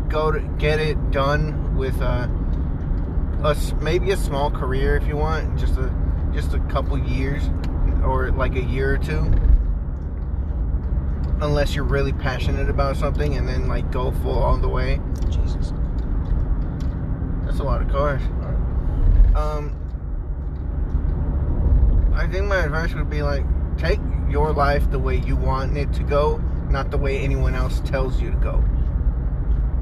go 0.08 0.32
to 0.32 0.40
get 0.58 0.80
it 0.80 1.12
done 1.12 1.76
with 1.76 2.02
uh, 2.02 2.28
a 3.44 3.56
maybe 3.82 4.12
a 4.12 4.17
small 4.17 4.50
career 4.50 4.96
if 4.96 5.08
you 5.08 5.17
want, 5.17 5.58
just 5.58 5.77
a 5.77 5.94
just 6.34 6.53
a 6.53 6.60
couple 6.72 6.98
years 6.98 7.50
or 8.03 8.32
like 8.32 8.56
a 8.56 8.63
year 8.63 8.94
or 8.94 8.98
two. 8.98 9.32
Unless 11.39 11.75
you're 11.75 11.86
really 11.86 12.13
passionate 12.13 12.70
about 12.70 12.98
something, 12.98 13.36
and 13.36 13.48
then 13.48 13.67
like 13.67 13.91
go 13.91 14.12
full 14.12 14.39
all 14.39 14.58
the 14.58 14.67
way. 14.67 15.00
Jesus. 15.29 15.72
That's 17.46 17.60
a 17.60 17.63
lot 17.63 17.82
of 17.82 17.89
cars. 17.89 18.22
Right. 18.24 19.36
Um, 19.36 19.75
I 22.15 22.25
think 22.27 22.48
my 22.48 22.63
advice 22.63 22.94
would 22.96 23.10
be 23.10 23.22
like, 23.22 23.46
take 23.77 24.00
your 24.29 24.51
life 24.51 24.89
the 24.89 24.98
way 25.00 25.17
you 25.17 25.36
want 25.36 25.77
it 25.77 25.94
to 25.94 26.03
go, 26.03 26.38
not 26.70 26.89
the 26.89 26.98
way 26.98 27.20
anyone 27.20 27.53
else 27.53 27.79
tells 27.82 28.20
you 28.20 28.32
to 28.32 28.38
go. 28.38 28.63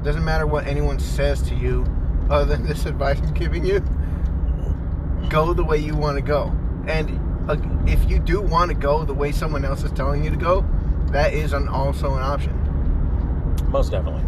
Doesn't 0.02 0.24
matter 0.24 0.46
what 0.46 0.66
anyone 0.66 1.00
says 1.00 1.40
to 1.48 1.54
you, 1.54 1.84
other 2.30 2.44
than 2.44 2.66
this 2.66 2.86
advice 2.86 3.18
I'm 3.20 3.34
giving 3.34 3.64
you. 3.64 3.80
Go 5.28 5.52
the 5.52 5.64
way 5.64 5.78
you 5.78 5.96
want 5.96 6.16
to 6.16 6.22
go, 6.22 6.52
and 6.86 7.50
uh, 7.50 7.56
if 7.86 8.08
you 8.08 8.18
do 8.18 8.40
want 8.40 8.70
to 8.70 8.74
go 8.76 9.04
the 9.04 9.14
way 9.14 9.32
someone 9.32 9.64
else 9.64 9.82
is 9.82 9.92
telling 9.92 10.24
you 10.24 10.30
to 10.30 10.36
go, 10.36 10.64
that 11.06 11.32
is 11.32 11.52
an, 11.52 11.68
also 11.68 12.14
an 12.14 12.22
option. 12.22 12.52
Most 13.70 13.90
definitely. 13.90 14.24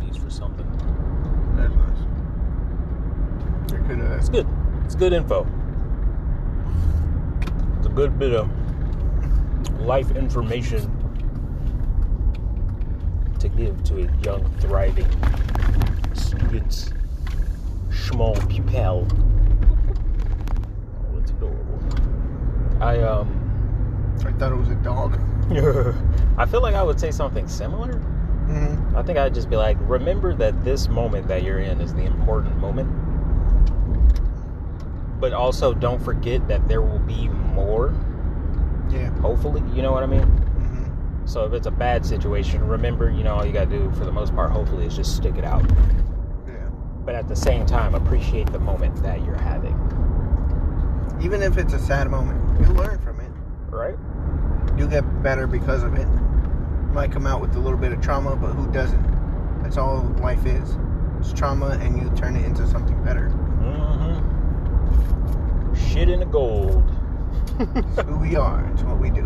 These 0.00 0.16
for 0.16 0.30
something. 0.30 0.66
That's 1.56 1.74
nice. 1.74 1.98
You're 3.70 3.80
good 3.82 4.00
at 4.00 4.18
It's 4.18 4.28
good. 4.28 4.46
It's 4.84 4.94
good 4.94 5.12
info. 5.12 5.46
It's 7.78 7.86
a 7.86 7.90
good 7.90 8.18
bit 8.18 8.34
of 8.34 8.50
life 9.80 10.10
information 10.12 11.03
to 13.44 13.50
give 13.50 13.82
to 13.84 13.96
a 14.04 14.10
young, 14.22 14.42
thriving 14.58 15.06
student, 16.14 16.92
small 17.92 18.34
pupil. 18.48 19.06
Oh, 21.12 21.18
it's 21.18 21.30
adorable. 21.30 21.78
I 22.80 22.98
um. 23.00 23.40
I 24.24 24.32
thought 24.32 24.52
it 24.52 24.56
was 24.56 24.70
a 24.70 24.74
dog. 24.76 25.18
I 26.38 26.46
feel 26.46 26.62
like 26.62 26.74
I 26.74 26.82
would 26.82 26.98
say 26.98 27.10
something 27.10 27.46
similar. 27.46 27.92
hmm 27.98 28.96
I 28.96 29.02
think 29.02 29.18
I'd 29.18 29.34
just 29.34 29.50
be 29.50 29.56
like, 29.56 29.76
remember 29.82 30.34
that 30.34 30.64
this 30.64 30.88
moment 30.88 31.28
that 31.28 31.42
you're 31.42 31.58
in 31.58 31.80
is 31.80 31.92
the 31.92 32.04
important 32.04 32.56
moment. 32.58 32.88
But 35.20 35.32
also 35.34 35.74
don't 35.74 36.02
forget 36.02 36.46
that 36.48 36.66
there 36.68 36.80
will 36.80 36.98
be 37.00 37.28
more, 37.28 37.94
Yeah. 38.90 39.10
hopefully. 39.20 39.62
You 39.74 39.82
know 39.82 39.92
what 39.92 40.02
I 40.02 40.06
mean? 40.06 40.43
So 41.26 41.44
if 41.44 41.52
it's 41.52 41.66
a 41.66 41.70
bad 41.70 42.04
situation, 42.04 42.66
remember, 42.66 43.10
you 43.10 43.24
know, 43.24 43.34
all 43.34 43.46
you 43.46 43.52
gotta 43.52 43.66
do 43.66 43.90
for 43.92 44.04
the 44.04 44.12
most 44.12 44.34
part, 44.34 44.50
hopefully, 44.52 44.86
is 44.86 44.94
just 44.94 45.16
stick 45.16 45.36
it 45.36 45.44
out. 45.44 45.64
Yeah. 46.46 46.68
But 47.04 47.14
at 47.14 47.28
the 47.28 47.36
same 47.36 47.64
time, 47.66 47.94
appreciate 47.94 48.52
the 48.52 48.58
moment 48.58 49.02
that 49.02 49.24
you're 49.24 49.40
having. 49.40 49.72
Even 51.22 51.42
if 51.42 51.56
it's 51.56 51.72
a 51.72 51.78
sad 51.78 52.10
moment, 52.10 52.60
you'll 52.60 52.74
learn 52.74 52.98
from 52.98 53.20
it. 53.20 53.30
Right? 53.68 53.96
You'll 54.76 54.88
get 54.88 55.22
better 55.22 55.46
because 55.46 55.82
of 55.82 55.94
it. 55.94 56.06
Might 56.92 57.10
come 57.10 57.26
out 57.26 57.40
with 57.40 57.56
a 57.56 57.58
little 57.58 57.78
bit 57.78 57.92
of 57.92 58.00
trauma, 58.02 58.36
but 58.36 58.52
who 58.52 58.70
doesn't? 58.70 59.62
That's 59.62 59.78
all 59.78 60.02
life 60.20 60.44
is. 60.46 60.76
It's 61.20 61.32
trauma, 61.32 61.78
and 61.80 62.00
you 62.00 62.10
turn 62.16 62.36
it 62.36 62.44
into 62.44 62.66
something 62.66 63.02
better. 63.02 63.30
Mm-hmm. 63.62 64.20
Shit 65.74 66.10
in 66.10 66.20
the 66.20 66.26
gold. 66.26 66.84
It's 67.58 68.02
who 68.02 68.18
we 68.18 68.36
are. 68.36 68.68
It's 68.72 68.82
what 68.82 68.98
we 68.98 69.10
do. 69.10 69.22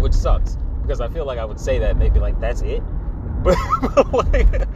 which 0.00 0.12
sucks 0.14 0.56
because 0.86 1.00
I 1.00 1.08
feel 1.08 1.24
like 1.24 1.38
I 1.38 1.44
would 1.44 1.58
say 1.58 1.78
that 1.78 1.90
and 1.90 2.00
they'd 2.00 2.14
be 2.14 2.20
like, 2.20 2.38
"That's 2.40 2.62
it," 2.62 2.82
but 3.42 3.56
like, 4.12 4.68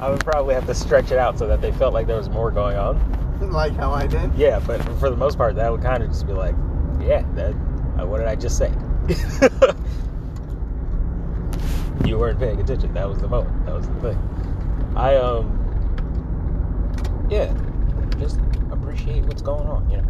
I 0.00 0.10
would 0.10 0.24
probably 0.24 0.54
have 0.54 0.66
to 0.66 0.74
stretch 0.74 1.12
it 1.12 1.18
out 1.18 1.38
so 1.38 1.46
that 1.46 1.60
they 1.60 1.72
felt 1.72 1.94
like 1.94 2.06
there 2.06 2.16
was 2.16 2.28
more 2.28 2.50
going 2.50 2.76
on. 2.76 2.98
like 3.52 3.74
how 3.74 3.92
I 3.92 4.06
did. 4.06 4.34
Yeah, 4.34 4.60
but 4.60 4.82
for 4.98 5.10
the 5.10 5.16
most 5.16 5.38
part, 5.38 5.54
that 5.56 5.70
would 5.70 5.82
kind 5.82 6.02
of 6.02 6.10
just 6.10 6.26
be 6.26 6.32
like, 6.32 6.54
"Yeah, 7.00 7.24
that. 7.34 7.52
Uh, 7.98 8.06
what 8.06 8.18
did 8.18 8.26
I 8.26 8.34
just 8.34 8.58
say?" 8.58 8.72
you 12.04 12.18
weren't 12.18 12.38
paying 12.38 12.60
attention. 12.60 12.92
That 12.94 13.08
was 13.08 13.18
the 13.18 13.28
moment. 13.28 13.66
That 13.66 13.74
was 13.74 13.86
the 13.88 13.94
thing. 14.00 14.18
I 14.96 15.16
um, 15.16 15.58
yeah, 17.30 17.54
just 18.18 18.38
appreciate 18.70 19.24
what's 19.24 19.42
going 19.42 19.66
on, 19.66 19.90
you 19.90 19.96
know. 19.98 20.04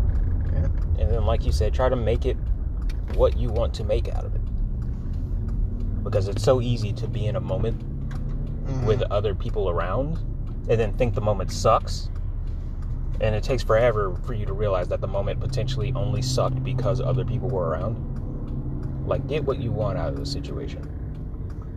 Yeah. 0.52 0.66
And 1.02 1.10
then, 1.10 1.24
like 1.24 1.44
you 1.46 1.52
said, 1.52 1.72
try 1.72 1.88
to 1.88 1.96
make 1.96 2.26
it 2.26 2.36
what 3.14 3.36
you 3.36 3.48
want 3.50 3.74
to 3.74 3.84
make 3.84 4.08
out 4.08 4.24
of 4.24 4.34
it. 4.34 4.41
Because 6.02 6.28
it's 6.28 6.42
so 6.42 6.60
easy 6.60 6.92
to 6.94 7.06
be 7.08 7.26
in 7.26 7.36
a 7.36 7.40
moment 7.40 7.80
Mhm. 8.66 8.86
with 8.86 9.02
other 9.02 9.34
people 9.34 9.68
around 9.68 10.18
and 10.68 10.78
then 10.80 10.92
think 10.94 11.14
the 11.14 11.20
moment 11.20 11.50
sucks. 11.50 12.08
And 13.20 13.34
it 13.34 13.42
takes 13.42 13.62
forever 13.62 14.14
for 14.22 14.34
you 14.34 14.46
to 14.46 14.52
realize 14.52 14.88
that 14.88 15.00
the 15.00 15.06
moment 15.08 15.40
potentially 15.40 15.92
only 15.94 16.22
sucked 16.22 16.62
because 16.64 17.00
other 17.00 17.24
people 17.24 17.48
were 17.48 17.68
around. 17.68 17.96
Like, 19.06 19.26
get 19.26 19.44
what 19.44 19.58
you 19.58 19.70
want 19.72 19.98
out 19.98 20.08
of 20.08 20.16
the 20.16 20.26
situation. 20.26 20.88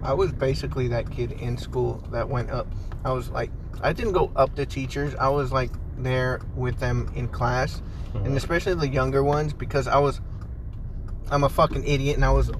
I 0.01 0.13
was 0.13 0.31
basically 0.31 0.87
that 0.89 1.09
kid 1.09 1.31
in 1.33 1.57
school 1.57 2.03
that 2.11 2.29
went 2.29 2.51
up. 2.51 2.67
I 3.03 3.11
was 3.11 3.29
like, 3.29 3.51
I 3.81 3.93
didn't 3.93 4.13
go 4.13 4.31
up 4.35 4.55
to 4.55 4.65
teachers. 4.65 5.15
I 5.15 5.29
was 5.29 5.51
like 5.51 5.71
there 5.97 6.41
with 6.55 6.77
them 6.79 7.09
in 7.15 7.27
class, 7.27 7.81
and 8.13 8.27
Mhm. 8.27 8.35
especially 8.37 8.75
the 8.75 8.87
younger 8.87 9.23
ones 9.23 9.53
because 9.53 9.87
I 9.87 9.97
was, 9.97 10.21
I'm 11.31 11.43
a 11.43 11.49
fucking 11.49 11.83
idiot, 11.85 12.15
and 12.15 12.23
I 12.25 12.31
was 12.31 12.51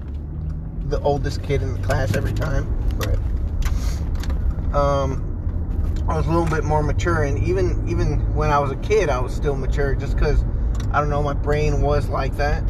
the 0.88 1.00
oldest 1.00 1.42
kid 1.42 1.62
in 1.62 1.74
the 1.74 1.80
class 1.80 2.14
every 2.16 2.32
time. 2.32 2.66
Right. 2.98 3.18
Um, 4.74 5.22
I 6.08 6.16
was 6.16 6.26
a 6.26 6.30
little 6.30 6.46
bit 6.46 6.64
more 6.64 6.82
mature, 6.82 7.24
and 7.24 7.42
even 7.42 7.88
even 7.88 8.34
when 8.34 8.50
I 8.50 8.58
was 8.58 8.70
a 8.70 8.76
kid, 8.76 9.08
I 9.08 9.18
was 9.18 9.34
still 9.34 9.56
mature, 9.56 9.94
just 9.94 10.14
because 10.14 10.44
I 10.92 11.00
don't 11.00 11.10
know, 11.10 11.22
my 11.22 11.34
brain 11.34 11.82
was 11.82 12.08
like 12.08 12.36
that. 12.36 12.62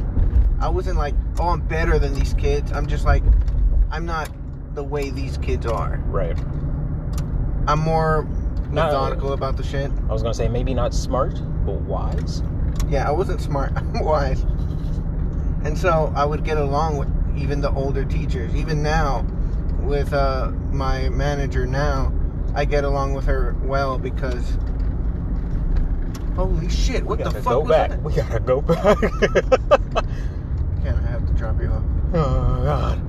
I 0.60 0.68
wasn't 0.68 0.96
like, 0.96 1.14
oh, 1.38 1.48
I'm 1.48 1.60
better 1.60 1.98
than 1.98 2.14
these 2.14 2.32
kids. 2.34 2.72
I'm 2.72 2.86
just 2.86 3.04
like, 3.04 3.22
I'm 3.90 4.06
not 4.06 4.30
the 4.74 4.82
way 4.82 5.10
these 5.10 5.36
kids 5.38 5.66
are. 5.66 5.98
Right. 6.06 6.38
I'm 7.68 7.80
more 7.80 8.22
methodical 8.70 9.32
about 9.32 9.56
the 9.56 9.62
shit. 9.62 9.90
I 10.08 10.12
was 10.12 10.22
going 10.22 10.32
to 10.32 10.36
say 10.36 10.48
maybe 10.48 10.72
not 10.72 10.94
smart, 10.94 11.34
but 11.66 11.74
wise. 11.82 12.42
Yeah, 12.88 13.06
I 13.06 13.10
wasn't 13.10 13.40
smart. 13.40 13.72
I'm 13.76 14.02
wise. 14.02 14.42
And 15.64 15.76
so 15.76 16.12
I 16.16 16.24
would 16.24 16.44
get 16.44 16.56
along 16.56 16.96
with 16.96 17.08
even 17.36 17.60
the 17.60 17.70
older 17.70 18.04
teachers. 18.04 18.54
Even 18.54 18.82
now, 18.82 19.24
with 19.80 20.12
uh, 20.12 20.50
my 20.72 21.08
manager 21.10 21.66
now, 21.66 22.12
I 22.54 22.64
get 22.64 22.84
along 22.84 23.14
with 23.14 23.26
her 23.26 23.56
well 23.62 23.98
because. 23.98 24.56
Holy 26.34 26.68
shit! 26.68 27.04
What 27.04 27.18
the 27.18 27.30
fuck 27.30 27.44
go 27.44 27.60
was 27.60 27.70
back. 27.70 27.90
that? 27.90 28.02
We 28.02 28.14
gotta 28.14 28.40
go 28.40 28.60
back. 28.60 28.98
Can 30.82 30.94
I 30.94 31.06
have 31.08 31.26
to 31.26 31.32
drop 31.34 31.60
you 31.60 31.68
off? 31.68 31.82
oh, 32.14 32.62
God. 32.64 33.02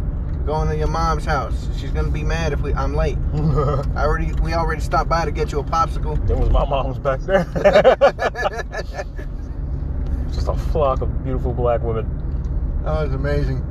Going 0.45 0.69
to 0.69 0.77
your 0.77 0.87
mom's 0.87 1.25
house. 1.25 1.67
She's 1.77 1.91
gonna 1.91 2.09
be 2.09 2.23
mad 2.23 2.53
if 2.53 2.61
we 2.61 2.73
I'm 2.73 2.95
late. 2.95 3.17
I 3.33 4.03
already 4.03 4.31
we 4.41 4.53
already 4.53 4.79
stopped 4.81 5.09
by 5.09 5.25
to 5.25 5.31
get 5.31 5.51
you 5.51 5.59
a 5.59 5.63
popsicle. 5.63 6.25
There 6.25 6.37
was 6.37 6.49
my 6.49 6.65
mom's 6.65 6.99
back 6.99 7.19
there. 7.21 7.43
Just 10.33 10.47
a 10.47 10.55
flock 10.55 11.01
of 11.01 11.23
beautiful 11.25 11.51
black 11.51 11.81
women. 11.81 12.05
That 12.85 13.03
was 13.03 13.13
amazing. 13.13 13.61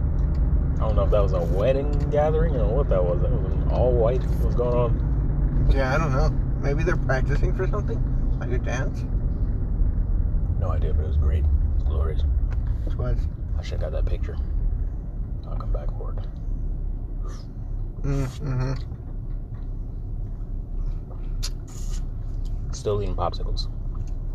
I 0.76 0.80
don't 0.80 0.94
know 0.94 1.04
if 1.04 1.10
that 1.10 1.22
was 1.22 1.32
a 1.32 1.40
wedding 1.40 1.90
gathering 2.10 2.54
or 2.54 2.66
what 2.66 2.88
that 2.90 3.02
was. 3.02 3.20
That 3.22 3.30
was 3.30 3.52
an 3.52 3.68
all 3.70 3.92
white. 3.92 4.22
What's 4.22 4.54
going 4.54 4.74
on? 4.74 5.70
Yeah, 5.74 5.94
I 5.94 5.98
don't 5.98 6.12
know. 6.12 6.28
Maybe 6.60 6.82
they're 6.82 6.96
practicing 6.96 7.54
for 7.54 7.66
something, 7.66 7.98
like 8.38 8.50
a 8.50 8.58
dance. 8.58 9.04
No 10.60 10.70
idea, 10.70 10.92
but 10.92 11.04
it 11.04 11.08
was 11.08 11.16
great. 11.16 11.44
It 11.44 11.74
was 11.74 11.84
glorious. 11.84 12.22
Which 12.84 12.94
was. 12.96 13.18
I 13.58 13.62
should 13.62 13.80
have 13.80 13.92
got 13.92 14.04
that 14.04 14.06
picture. 14.10 14.36
I'll 15.48 15.56
come 15.56 15.72
back 15.72 15.88
for 15.96 16.12
it. 16.12 16.18
Mm-hmm. 18.02 18.74
Still 22.72 23.02
eating 23.02 23.16
popsicles. 23.16 23.68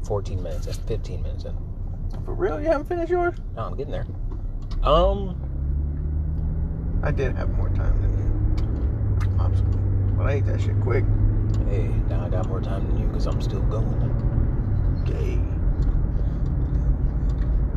14 0.07 0.41
minutes 0.41 0.67
in, 0.67 0.73
15 0.73 1.21
minutes 1.21 1.45
in. 1.45 1.55
For 2.25 2.33
real? 2.33 2.59
You 2.59 2.67
haven't 2.67 2.87
finished 2.87 3.11
yours? 3.11 3.35
No, 3.55 3.63
I'm 3.63 3.77
getting 3.77 3.91
there. 3.91 4.05
Um, 4.83 5.50
I 7.03 7.11
did 7.11 7.35
have 7.35 7.49
more 7.57 7.69
time 7.69 7.99
than 8.01 8.11
you. 8.17 9.37
Popsicle. 9.37 10.17
But 10.17 10.27
I 10.27 10.31
ate 10.33 10.45
that 10.45 10.61
shit 10.61 10.79
quick. 10.81 11.03
hey, 11.69 11.87
now 12.09 12.25
I 12.25 12.29
got 12.29 12.47
more 12.47 12.61
time 12.61 12.85
than 12.87 12.99
you 12.99 13.07
because 13.07 13.25
I'm 13.25 13.41
still 13.41 13.61
going. 13.61 15.03
Gay. 15.05 15.39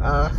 Uh, 0.02 0.30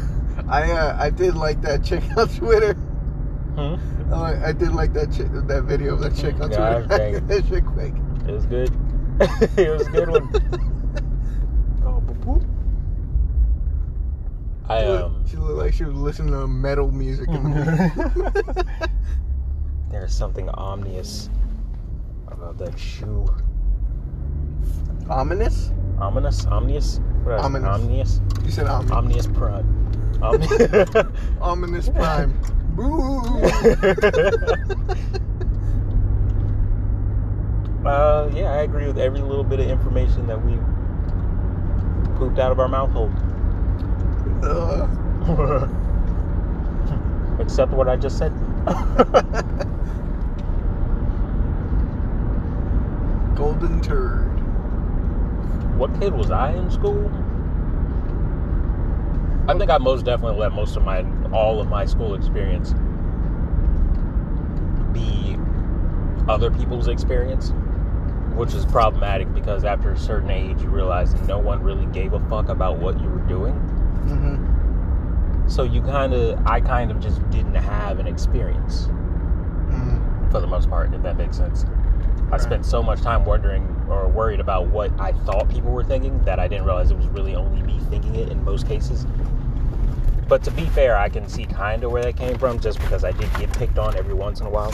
I 0.48 0.72
uh, 0.72 0.96
I 1.00 1.10
did 1.10 1.36
like 1.36 1.62
that 1.62 1.84
chick 1.84 2.04
on 2.18 2.28
Twitter. 2.30 2.74
Hmm? 2.74 3.76
Oh, 4.14 4.22
I 4.22 4.50
I 4.50 4.52
did 4.54 4.74
like 4.74 4.94
that 4.94 5.12
chick, 5.12 5.28
that 5.32 5.64
video 5.64 5.94
of 5.96 6.02
that 6.02 6.16
chick 6.16 6.40
on 6.40 6.52
Yeah, 6.52 6.80
Twitter. 6.84 6.94
I 7.04 7.16
ate 7.16 7.28
that 7.28 7.46
shit 7.48 7.66
quick. 7.66 7.94
It 8.28 8.32
was 8.32 8.46
good. 8.46 8.70
it 9.58 9.70
was 9.72 9.88
a 9.88 9.92
good 9.92 10.10
one. 10.10 10.30
oh, 11.86 12.02
boop, 12.06 12.24
boop. 12.24 12.46
I 14.68 14.82
She 14.82 14.88
looked- 14.90 15.04
um, 15.04 15.26
she 15.28 15.38
looked 15.38 15.55
like 15.66 15.74
she 15.74 15.84
was 15.84 15.96
listening 15.96 16.32
to 16.32 16.48
metal 16.48 16.92
music 16.92 17.28
in 17.28 17.42
the 17.42 17.50
movie. 17.50 18.70
there's 19.90 20.14
something 20.14 20.48
ominous 20.50 21.28
about 22.28 22.60
that 22.60 22.78
shoe. 22.78 23.26
Ominous? 25.10 25.72
Ominous, 26.00 26.46
what 27.24 27.40
else? 27.40 27.46
Ominous. 27.46 28.22
You 28.44 28.52
said 28.52 28.68
ominous. 28.68 28.92
omnious 28.92 29.28
prime. 29.28 29.66
Ominous 31.42 31.90
Prime. 31.90 32.40
Boo! 32.76 33.22
uh, 37.88 38.30
yeah, 38.36 38.52
I 38.52 38.62
agree 38.62 38.86
with 38.86 39.00
every 39.00 39.22
little 39.22 39.44
bit 39.44 39.60
of 39.60 39.68
information 39.68 40.28
that 40.28 40.46
we 40.46 40.60
pooped 42.18 42.38
out 42.38 42.52
of 42.52 42.60
our 42.60 42.68
mouth 42.68 42.92
hole. 42.92 43.12
Uh, 44.44 44.88
Except 47.40 47.72
what 47.72 47.90
I 47.90 47.96
just 47.96 48.18
said. 48.18 48.32
golden 53.36 53.82
turd. 53.82 54.40
what 55.78 55.94
kid 56.00 56.14
was 56.14 56.32
I 56.32 56.54
in 56.54 56.72
school? 56.72 57.12
I 59.48 59.58
think 59.58 59.70
I 59.70 59.78
most 59.78 60.06
definitely 60.06 60.40
let 60.40 60.54
most 60.54 60.78
of 60.78 60.84
my 60.84 61.06
all 61.32 61.60
of 61.60 61.68
my 61.68 61.86
school 61.86 62.16
experience 62.16 62.74
be 64.94 65.38
other 66.28 66.50
people's 66.50 66.88
experience, 66.88 67.52
which 68.36 68.54
is 68.54 68.66
problematic 68.66 69.32
because 69.36 69.66
after 69.66 69.92
a 69.92 69.98
certain 69.98 70.32
age 70.32 70.62
you 70.62 70.70
realize 70.70 71.14
no 71.28 71.38
one 71.38 71.62
really 71.62 71.86
gave 71.88 72.14
a 72.14 72.20
fuck 72.30 72.50
about 72.50 72.78
what 72.78 73.00
you 73.02 73.10
were 73.10 73.28
doing. 73.28 73.54
Mm-hmm. 74.06 74.55
So 75.48 75.64
you 75.64 75.82
kind 75.82 76.14
of 76.14 76.46
I 76.46 76.60
kind 76.62 76.92
of 76.92 77.00
just 77.00 77.28
didn't 77.30 77.56
have 77.56 78.00
an 78.00 78.08
experience 78.08 78.88
Mm. 79.70 80.32
for 80.32 80.40
the 80.40 80.48
most 80.48 80.70
part, 80.70 80.94
if 80.94 81.02
that 81.04 81.18
makes 81.18 81.38
sense. 81.38 81.66
I 82.32 82.38
spent 82.38 82.66
so 82.66 82.82
much 82.84 83.02
time 83.02 83.26
wondering 83.26 83.64
or 83.90 84.08
worried 84.08 84.40
about 84.40 84.68
what 84.68 84.92
I 85.00 85.12
thought 85.12 85.50
people 85.50 85.72
were 85.72 85.84
thinking 85.84 86.24
that 86.24 86.40
I 86.40 86.48
didn't 86.48 86.66
realize 86.66 86.92
it 86.92 86.98
was 86.98 87.08
really 87.08 87.36
only 87.36 87.62
me 87.64 87.80
thinking 87.90 88.16
it 88.16 88.30
in 88.30 88.44
most 88.44 88.68
cases. 88.68 89.06
But 90.28 90.44
to 90.44 90.52
be 90.52 90.66
fair, 90.66 90.98
I 90.98 91.10
can 91.10 91.28
see 91.28 91.46
kind 91.46 91.84
of 91.84 91.92
where 91.92 92.04
that 92.04 92.18
came 92.18 92.38
from 92.38 92.60
just 92.60 92.80
because 92.80 93.04
I 93.04 93.12
did 93.12 93.32
get 93.38 93.52
picked 93.58 93.78
on 93.78 93.96
every 93.96 94.14
once 94.16 94.40
in 94.40 94.48
a 94.48 94.50
while. 94.50 94.74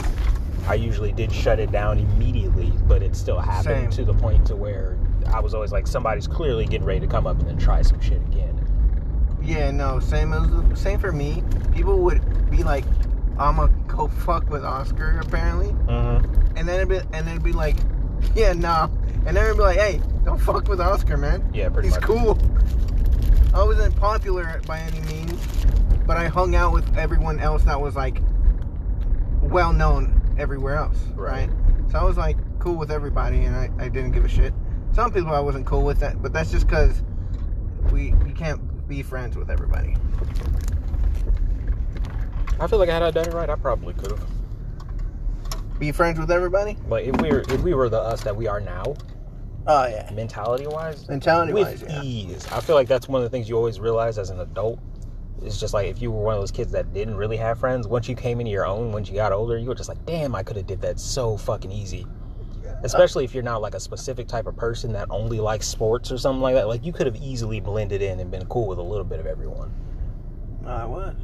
I 0.66 0.74
usually 0.74 1.12
did 1.12 1.30
shut 1.32 1.58
it 1.58 1.70
down 1.72 1.98
immediately, 1.98 2.72
but 2.86 3.02
it 3.02 3.14
still 3.16 3.38
happened 3.38 3.92
Same. 3.92 4.06
to 4.06 4.12
the 4.12 4.18
point 4.18 4.46
to 4.46 4.56
where 4.56 4.96
I 5.26 5.40
was 5.40 5.52
always 5.54 5.72
like, 5.72 5.86
somebody's 5.86 6.26
clearly 6.26 6.64
getting 6.64 6.86
ready 6.86 7.00
to 7.00 7.06
come 7.06 7.26
up 7.26 7.38
and 7.38 7.48
then 7.48 7.58
try 7.58 7.82
some 7.82 8.00
shit 8.00 8.20
again. 8.22 8.61
Yeah, 9.42 9.70
no, 9.70 9.98
same 10.00 10.32
as 10.32 10.78
same 10.80 10.98
for 10.98 11.12
me. 11.12 11.42
People 11.74 11.98
would 12.00 12.20
be 12.50 12.62
like, 12.62 12.84
"I'm 13.38 13.56
gonna 13.56 13.72
go 13.88 14.08
fuck 14.08 14.48
with 14.50 14.64
Oscar," 14.64 15.20
apparently, 15.24 15.68
Mm-hmm. 15.88 16.56
and 16.56 16.68
then 16.68 16.76
it'd 16.76 16.88
be, 16.88 16.96
and 16.98 17.26
then 17.26 17.28
it'd 17.28 17.42
be 17.42 17.52
like, 17.52 17.76
"Yeah, 18.34 18.52
no," 18.52 18.90
and 19.26 19.36
then 19.36 19.44
it'd 19.44 19.56
be 19.56 19.62
like, 19.62 19.78
"Hey, 19.78 20.00
don't 20.24 20.38
fuck 20.40 20.68
with 20.68 20.80
Oscar, 20.80 21.16
man. 21.16 21.48
Yeah, 21.52 21.68
pretty 21.70 21.88
He's 21.88 21.96
much. 21.96 22.04
cool." 22.04 22.38
I 23.54 23.62
wasn't 23.64 23.94
popular 23.96 24.60
by 24.66 24.78
any 24.78 25.00
means, 25.02 25.46
but 26.06 26.16
I 26.16 26.28
hung 26.28 26.54
out 26.54 26.72
with 26.72 26.96
everyone 26.96 27.38
else 27.40 27.64
that 27.64 27.80
was 27.80 27.94
like 27.96 28.18
well 29.42 29.72
known 29.72 30.20
everywhere 30.38 30.76
else, 30.76 30.96
Right. 31.14 31.48
right? 31.48 31.90
So 31.90 31.98
I 31.98 32.04
was 32.04 32.16
like 32.16 32.36
cool 32.60 32.76
with 32.76 32.90
everybody, 32.90 33.44
and 33.44 33.54
I, 33.56 33.70
I 33.78 33.88
didn't 33.88 34.12
give 34.12 34.24
a 34.24 34.28
shit. 34.28 34.54
Some 34.94 35.12
people 35.12 35.32
I 35.34 35.40
wasn't 35.40 35.66
cool 35.66 35.82
with 35.82 35.98
that, 36.00 36.22
but 36.22 36.32
that's 36.32 36.50
just 36.50 36.66
because 36.66 37.02
we 37.90 38.14
you 38.26 38.32
can't 38.34 38.60
be 38.88 39.02
friends 39.02 39.36
with 39.36 39.50
everybody. 39.50 39.96
I 42.60 42.66
feel 42.66 42.78
like 42.78 42.88
had 42.88 43.02
I 43.02 43.10
done 43.10 43.26
it 43.26 43.34
right, 43.34 43.50
I 43.50 43.56
probably 43.56 43.94
could 43.94 44.12
have. 44.12 44.26
Be 45.78 45.90
friends 45.90 46.18
with 46.18 46.30
everybody. 46.30 46.76
But 46.88 47.02
if 47.02 47.20
we 47.20 47.30
were 47.30 47.40
if 47.48 47.60
we 47.62 47.74
were 47.74 47.88
the 47.88 48.00
us 48.00 48.22
that 48.22 48.36
we 48.36 48.46
are 48.46 48.60
now, 48.60 48.94
Oh 49.66 49.86
yeah, 49.86 50.10
mentality 50.12 50.66
wise, 50.66 51.08
mentality 51.08 51.52
with 51.52 51.68
wise, 51.68 51.82
yeah. 51.82 52.02
ease. 52.02 52.46
I 52.50 52.60
feel 52.60 52.74
like 52.74 52.88
that's 52.88 53.08
one 53.08 53.20
of 53.20 53.24
the 53.24 53.30
things 53.30 53.48
you 53.48 53.56
always 53.56 53.78
realize 53.78 54.18
as 54.18 54.30
an 54.30 54.40
adult. 54.40 54.80
It's 55.40 55.58
just 55.58 55.72
like 55.74 55.86
if 55.86 56.02
you 56.02 56.10
were 56.10 56.22
one 56.22 56.34
of 56.34 56.40
those 56.40 56.50
kids 56.50 56.72
that 56.72 56.92
didn't 56.92 57.16
really 57.16 57.36
have 57.36 57.58
friends, 57.58 57.86
once 57.86 58.08
you 58.08 58.16
came 58.16 58.40
into 58.40 58.50
your 58.50 58.66
own, 58.66 58.92
once 58.92 59.08
you 59.08 59.14
got 59.14 59.32
older, 59.32 59.58
you 59.58 59.68
were 59.68 59.74
just 59.74 59.88
like, 59.88 60.04
damn, 60.04 60.34
I 60.34 60.42
could 60.42 60.56
have 60.56 60.66
did 60.66 60.80
that 60.82 60.98
so 60.98 61.36
fucking 61.36 61.70
easy. 61.70 62.06
Especially 62.84 63.24
if 63.24 63.34
you're 63.34 63.42
not 63.42 63.62
like 63.62 63.74
a 63.74 63.80
specific 63.80 64.26
type 64.26 64.46
of 64.46 64.56
person 64.56 64.92
that 64.92 65.06
only 65.10 65.38
likes 65.38 65.66
sports 65.66 66.10
or 66.10 66.18
something 66.18 66.42
like 66.42 66.54
that. 66.54 66.68
Like 66.68 66.84
you 66.84 66.92
could 66.92 67.06
have 67.06 67.16
easily 67.16 67.60
blended 67.60 68.02
in 68.02 68.20
and 68.20 68.30
been 68.30 68.46
cool 68.46 68.66
with 68.66 68.78
a 68.78 68.82
little 68.82 69.04
bit 69.04 69.20
of 69.20 69.26
everyone. 69.26 69.72
I 70.66 70.84
was. 70.84 71.14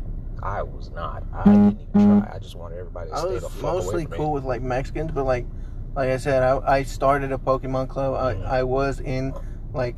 I 0.42 0.62
was 0.62 0.90
not. 0.90 1.24
I 1.32 1.44
didn't 1.44 1.80
even 1.80 2.20
try. 2.20 2.34
I 2.34 2.38
just 2.38 2.54
wanted 2.54 2.78
everybody 2.78 3.10
to 3.10 3.16
I 3.16 3.20
stay 3.20 3.38
the 3.38 3.48
fuck 3.48 3.62
mostly 3.62 4.04
away 4.04 4.04
from 4.04 4.16
cool 4.16 4.32
with 4.32 4.44
like 4.44 4.62
Mexicans, 4.62 5.10
but 5.12 5.24
like, 5.24 5.46
like 5.94 6.10
I 6.10 6.16
said, 6.16 6.42
I, 6.42 6.58
I 6.64 6.82
started 6.84 7.32
a 7.32 7.38
Pokemon 7.38 7.88
club. 7.88 8.14
I, 8.14 8.58
I 8.58 8.62
was 8.62 9.00
in 9.00 9.34
like 9.72 9.96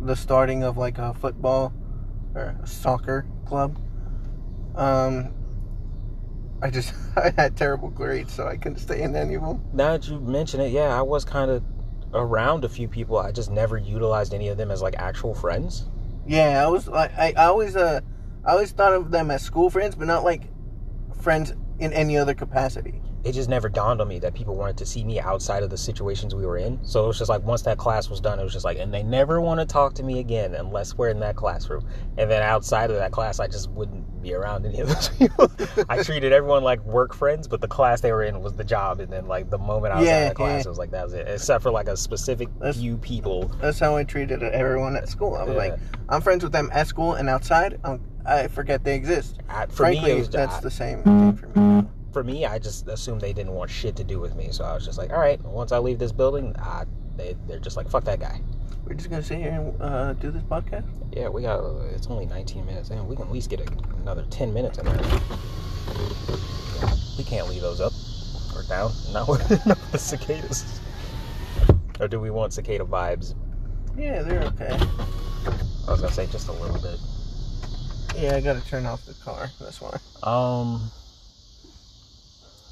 the 0.00 0.16
starting 0.16 0.62
of 0.62 0.78
like 0.78 0.98
a 0.98 1.12
football 1.14 1.72
or 2.34 2.56
a 2.62 2.66
soccer 2.66 3.26
club. 3.44 3.78
Um, 4.74 5.34
I 6.62 6.70
just 6.70 6.94
I 7.16 7.32
had 7.36 7.56
terrible 7.56 7.90
grades, 7.90 8.32
so 8.32 8.46
I 8.46 8.56
couldn't 8.56 8.78
stay 8.78 9.02
in 9.02 9.14
any 9.16 9.34
of 9.34 9.42
them. 9.42 9.62
now 9.72 9.92
that 9.92 10.08
you 10.08 10.20
mention 10.20 10.60
it, 10.60 10.70
yeah, 10.70 10.96
I 10.96 11.02
was 11.02 11.24
kind 11.24 11.50
of 11.50 11.62
around 12.14 12.64
a 12.64 12.68
few 12.68 12.88
people. 12.88 13.18
I 13.18 13.32
just 13.32 13.50
never 13.50 13.76
utilized 13.76 14.32
any 14.32 14.48
of 14.48 14.56
them 14.56 14.70
as 14.70 14.80
like 14.80 14.94
actual 14.96 15.34
friends. 15.34 15.88
Yeah, 16.26 16.64
I 16.64 16.68
was 16.68 16.86
like 16.86 17.12
I, 17.18 17.34
I 17.36 17.46
always 17.46 17.76
uh 17.76 18.00
I 18.44 18.52
always 18.52 18.70
thought 18.72 18.92
of 18.92 19.10
them 19.10 19.30
as 19.30 19.42
school 19.42 19.70
friends, 19.70 19.94
but 19.94 20.06
not 20.06 20.24
like 20.24 20.44
friends 21.20 21.52
in 21.78 21.92
any 21.92 22.16
other 22.16 22.34
capacity. 22.34 23.00
It 23.24 23.32
just 23.32 23.48
never 23.48 23.68
dawned 23.68 24.00
on 24.00 24.08
me 24.08 24.18
that 24.18 24.34
people 24.34 24.56
wanted 24.56 24.76
to 24.78 24.86
see 24.86 25.04
me 25.04 25.20
outside 25.20 25.62
of 25.62 25.70
the 25.70 25.76
situations 25.78 26.34
we 26.34 26.44
were 26.44 26.56
in. 26.56 26.78
So 26.84 27.04
it 27.04 27.06
was 27.06 27.18
just 27.18 27.28
like 27.28 27.42
once 27.44 27.62
that 27.62 27.78
class 27.78 28.10
was 28.10 28.20
done, 28.20 28.40
it 28.40 28.42
was 28.42 28.52
just 28.52 28.64
like, 28.64 28.78
and 28.78 28.92
they 28.92 29.04
never 29.04 29.40
want 29.40 29.60
to 29.60 29.66
talk 29.66 29.94
to 29.94 30.02
me 30.02 30.18
again 30.18 30.54
unless 30.56 30.96
we're 30.98 31.08
in 31.10 31.20
that 31.20 31.36
classroom. 31.36 31.86
And 32.18 32.28
then 32.28 32.42
outside 32.42 32.90
of 32.90 32.96
that 32.96 33.12
class, 33.12 33.38
I 33.38 33.46
just 33.46 33.70
wouldn't 33.70 34.20
be 34.22 34.34
around 34.34 34.66
any 34.66 34.80
of 34.80 34.88
those 34.88 35.08
people. 35.18 35.50
I 35.88 36.02
treated 36.02 36.32
everyone 36.32 36.64
like 36.64 36.80
work 36.84 37.14
friends, 37.14 37.46
but 37.46 37.60
the 37.60 37.68
class 37.68 38.00
they 38.00 38.10
were 38.12 38.24
in 38.24 38.40
was 38.42 38.54
the 38.54 38.64
job. 38.64 38.98
And 38.98 39.12
then 39.12 39.26
like 39.28 39.50
the 39.50 39.58
moment 39.58 39.94
I 39.94 40.00
was 40.00 40.08
out 40.08 40.22
of 40.22 40.28
the 40.30 40.34
class, 40.34 40.64
yeah. 40.64 40.66
it 40.66 40.70
was 40.70 40.78
like 40.78 40.90
that 40.90 41.04
was 41.04 41.14
it. 41.14 41.28
Except 41.28 41.62
for 41.62 41.70
like 41.70 41.86
a 41.88 41.96
specific 41.96 42.48
That's- 42.58 42.76
few 42.78 42.96
people. 42.98 43.52
That's 43.60 43.78
how 43.78 43.96
I 43.96 44.02
treated 44.02 44.42
everyone 44.42 44.96
at 44.96 45.08
school. 45.08 45.36
I 45.36 45.44
was 45.44 45.52
Yeah. 45.52 45.58
like, 45.58 45.78
I'm 46.08 46.20
friends 46.22 46.42
with 46.42 46.52
them 46.52 46.70
at 46.72 46.88
school 46.88 47.14
and 47.14 47.28
outside. 47.28 47.78
i 47.84 47.98
I 48.24 48.46
forget 48.48 48.84
they 48.84 48.94
exist. 48.94 49.38
I, 49.48 49.66
for 49.66 49.72
Frankly, 49.72 50.04
me, 50.06 50.10
it 50.12 50.18
was 50.18 50.28
that's 50.30 50.56
I- 50.56 50.60
the 50.60 50.70
same 50.70 51.02
thing 51.02 51.36
for 51.36 51.46
me. 51.58 51.88
For 52.12 52.22
me, 52.22 52.44
I 52.44 52.58
just 52.58 52.88
assumed 52.88 53.20
they 53.20 53.32
didn't 53.32 53.52
want 53.52 53.70
shit 53.70 53.96
to 53.96 54.04
do 54.04 54.20
with 54.20 54.34
me. 54.34 54.48
So 54.50 54.64
I 54.64 54.74
was 54.74 54.84
just 54.84 54.98
like, 54.98 55.10
all 55.10 55.18
right, 55.18 55.42
once 55.42 55.72
I 55.72 55.78
leave 55.78 55.98
this 55.98 56.12
building, 56.12 56.54
I, 56.58 56.84
they, 57.16 57.36
they're 57.46 57.58
just 57.58 57.76
like, 57.76 57.88
fuck 57.88 58.04
that 58.04 58.20
guy. 58.20 58.40
We're 58.84 58.94
just 58.94 59.10
gonna 59.10 59.22
sit 59.22 59.38
here 59.38 59.50
and 59.50 59.82
uh, 59.82 60.12
do 60.14 60.30
this 60.30 60.42
podcast. 60.42 60.84
Yeah, 61.12 61.28
we 61.28 61.42
got, 61.42 61.64
it's 61.94 62.08
only 62.08 62.26
19 62.26 62.66
minutes 62.66 62.90
and 62.90 63.06
We 63.08 63.16
can 63.16 63.26
at 63.26 63.32
least 63.32 63.48
get 63.48 63.60
a, 63.60 63.72
another 64.00 64.24
10 64.30 64.52
minutes 64.52 64.78
in 64.78 64.84
there. 64.84 65.20
We 67.16 67.24
can't 67.24 67.48
leave 67.48 67.62
those 67.62 67.80
up 67.80 67.92
or 68.54 68.62
down. 68.64 68.92
Not 69.12 69.28
with, 69.28 69.66
not 69.66 69.78
with 69.78 69.92
the 69.92 69.98
cicadas. 69.98 70.80
Or 72.00 72.08
do 72.08 72.18
we 72.18 72.30
want 72.30 72.52
cicada 72.52 72.84
vibes? 72.84 73.34
Yeah, 73.96 74.22
they're 74.22 74.42
okay. 74.42 74.76
I 75.86 75.90
was 75.90 76.00
gonna 76.00 76.12
say 76.12 76.26
just 76.26 76.48
a 76.48 76.52
little 76.52 76.80
bit. 76.80 76.98
Yeah, 78.16 78.36
I 78.36 78.40
gotta 78.40 78.66
turn 78.66 78.86
off 78.86 79.04
the 79.04 79.14
car. 79.14 79.50
That's 79.60 79.80
why. 79.80 79.98
Um, 80.22 80.90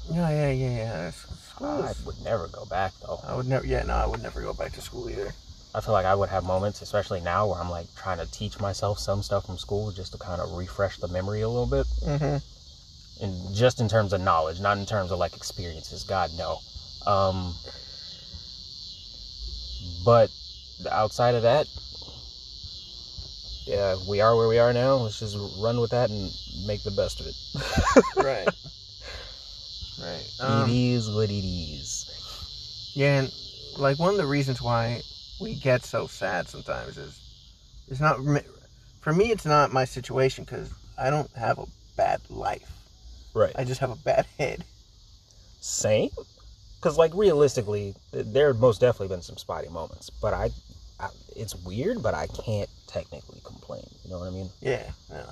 Yeah, 0.09 0.29
yeah, 0.29 0.51
yeah, 0.51 0.69
yeah. 0.77 1.11
School 1.11 1.67
I 1.83 1.91
is- 1.91 2.05
would 2.05 2.19
never 2.23 2.47
go 2.47 2.65
back 2.65 2.93
though. 3.01 3.19
I 3.25 3.35
would 3.35 3.47
never. 3.47 3.65
Yeah, 3.65 3.83
no, 3.83 3.93
I 3.93 4.05
would 4.05 4.21
never 4.23 4.41
go 4.41 4.53
back 4.53 4.73
to 4.73 4.81
school 4.81 5.09
either. 5.09 5.33
I 5.73 5.79
feel 5.79 5.93
like 5.93 6.05
I 6.05 6.15
would 6.15 6.27
have 6.29 6.43
moments, 6.43 6.81
especially 6.81 7.21
now, 7.21 7.47
where 7.47 7.59
I'm 7.59 7.69
like 7.69 7.87
trying 7.95 8.17
to 8.17 8.29
teach 8.31 8.59
myself 8.59 8.99
some 8.99 9.23
stuff 9.23 9.45
from 9.45 9.57
school 9.57 9.91
just 9.91 10.11
to 10.11 10.17
kind 10.17 10.41
of 10.41 10.51
refresh 10.51 10.97
the 10.97 11.07
memory 11.07 11.41
a 11.41 11.47
little 11.49 11.65
bit. 11.67 11.85
Mm-hmm. 12.05 13.23
and 13.23 13.55
just 13.55 13.79
in 13.79 13.87
terms 13.87 14.11
of 14.11 14.19
knowledge, 14.21 14.59
not 14.59 14.77
in 14.77 14.85
terms 14.85 15.11
of 15.11 15.19
like 15.19 15.33
experiences. 15.35 16.03
God 16.03 16.31
no. 16.37 16.57
Um, 17.05 17.53
but 20.03 20.29
outside 20.91 21.35
of 21.35 21.43
that, 21.43 21.67
yeah, 23.65 23.95
we 24.09 24.19
are 24.19 24.35
where 24.35 24.47
we 24.47 24.57
are 24.59 24.73
now. 24.73 24.95
Let's 24.95 25.19
just 25.19 25.37
run 25.59 25.79
with 25.79 25.91
that 25.91 26.09
and 26.09 26.31
make 26.65 26.83
the 26.83 26.91
best 26.91 27.19
of 27.21 27.27
it. 27.27 27.35
right. 28.17 28.47
Right. 30.01 30.25
Um, 30.39 30.69
it 30.69 30.73
is 30.73 31.09
what 31.09 31.29
it 31.29 31.45
is. 31.45 32.91
Yeah, 32.95 33.19
and 33.19 33.33
like 33.77 33.99
one 33.99 34.11
of 34.11 34.17
the 34.17 34.25
reasons 34.25 34.61
why 34.61 35.01
we 35.39 35.55
get 35.55 35.83
so 35.83 36.07
sad 36.07 36.47
sometimes 36.47 36.97
is 36.97 37.19
it's 37.87 37.99
not 37.99 38.19
for 39.01 39.13
me. 39.13 39.31
It's 39.31 39.45
not 39.45 39.71
my 39.71 39.85
situation 39.85 40.43
because 40.43 40.71
I 40.97 41.09
don't 41.09 41.31
have 41.35 41.59
a 41.59 41.65
bad 41.97 42.21
life. 42.29 42.69
Right. 43.33 43.53
I 43.55 43.63
just 43.63 43.79
have 43.81 43.91
a 43.91 43.95
bad 43.95 44.25
head. 44.37 44.63
Same. 45.59 46.09
Because 46.77 46.97
like 46.97 47.11
realistically, 47.13 47.95
there 48.11 48.47
have 48.47 48.59
most 48.59 48.81
definitely 48.81 49.09
been 49.09 49.21
some 49.21 49.37
spotty 49.37 49.69
moments, 49.69 50.09
but 50.09 50.33
I, 50.33 50.49
I, 50.99 51.09
it's 51.35 51.55
weird, 51.55 52.01
but 52.01 52.15
I 52.15 52.25
can't 52.27 52.69
technically 52.87 53.39
complain. 53.43 53.85
You 54.03 54.09
know 54.09 54.19
what 54.19 54.27
I 54.27 54.31
mean? 54.31 54.49
Yeah. 54.61 54.89
Yeah. 55.11 55.29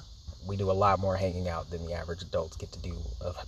We 0.50 0.58
do 0.58 0.70
a 0.72 0.74
lot 0.74 1.00
more 1.00 1.16
hanging 1.16 1.48
out 1.48 1.70
than 1.70 1.86
the 1.86 1.94
average 1.94 2.22
adults 2.24 2.58
get 2.58 2.72
to 2.74 2.80
do 2.80 2.98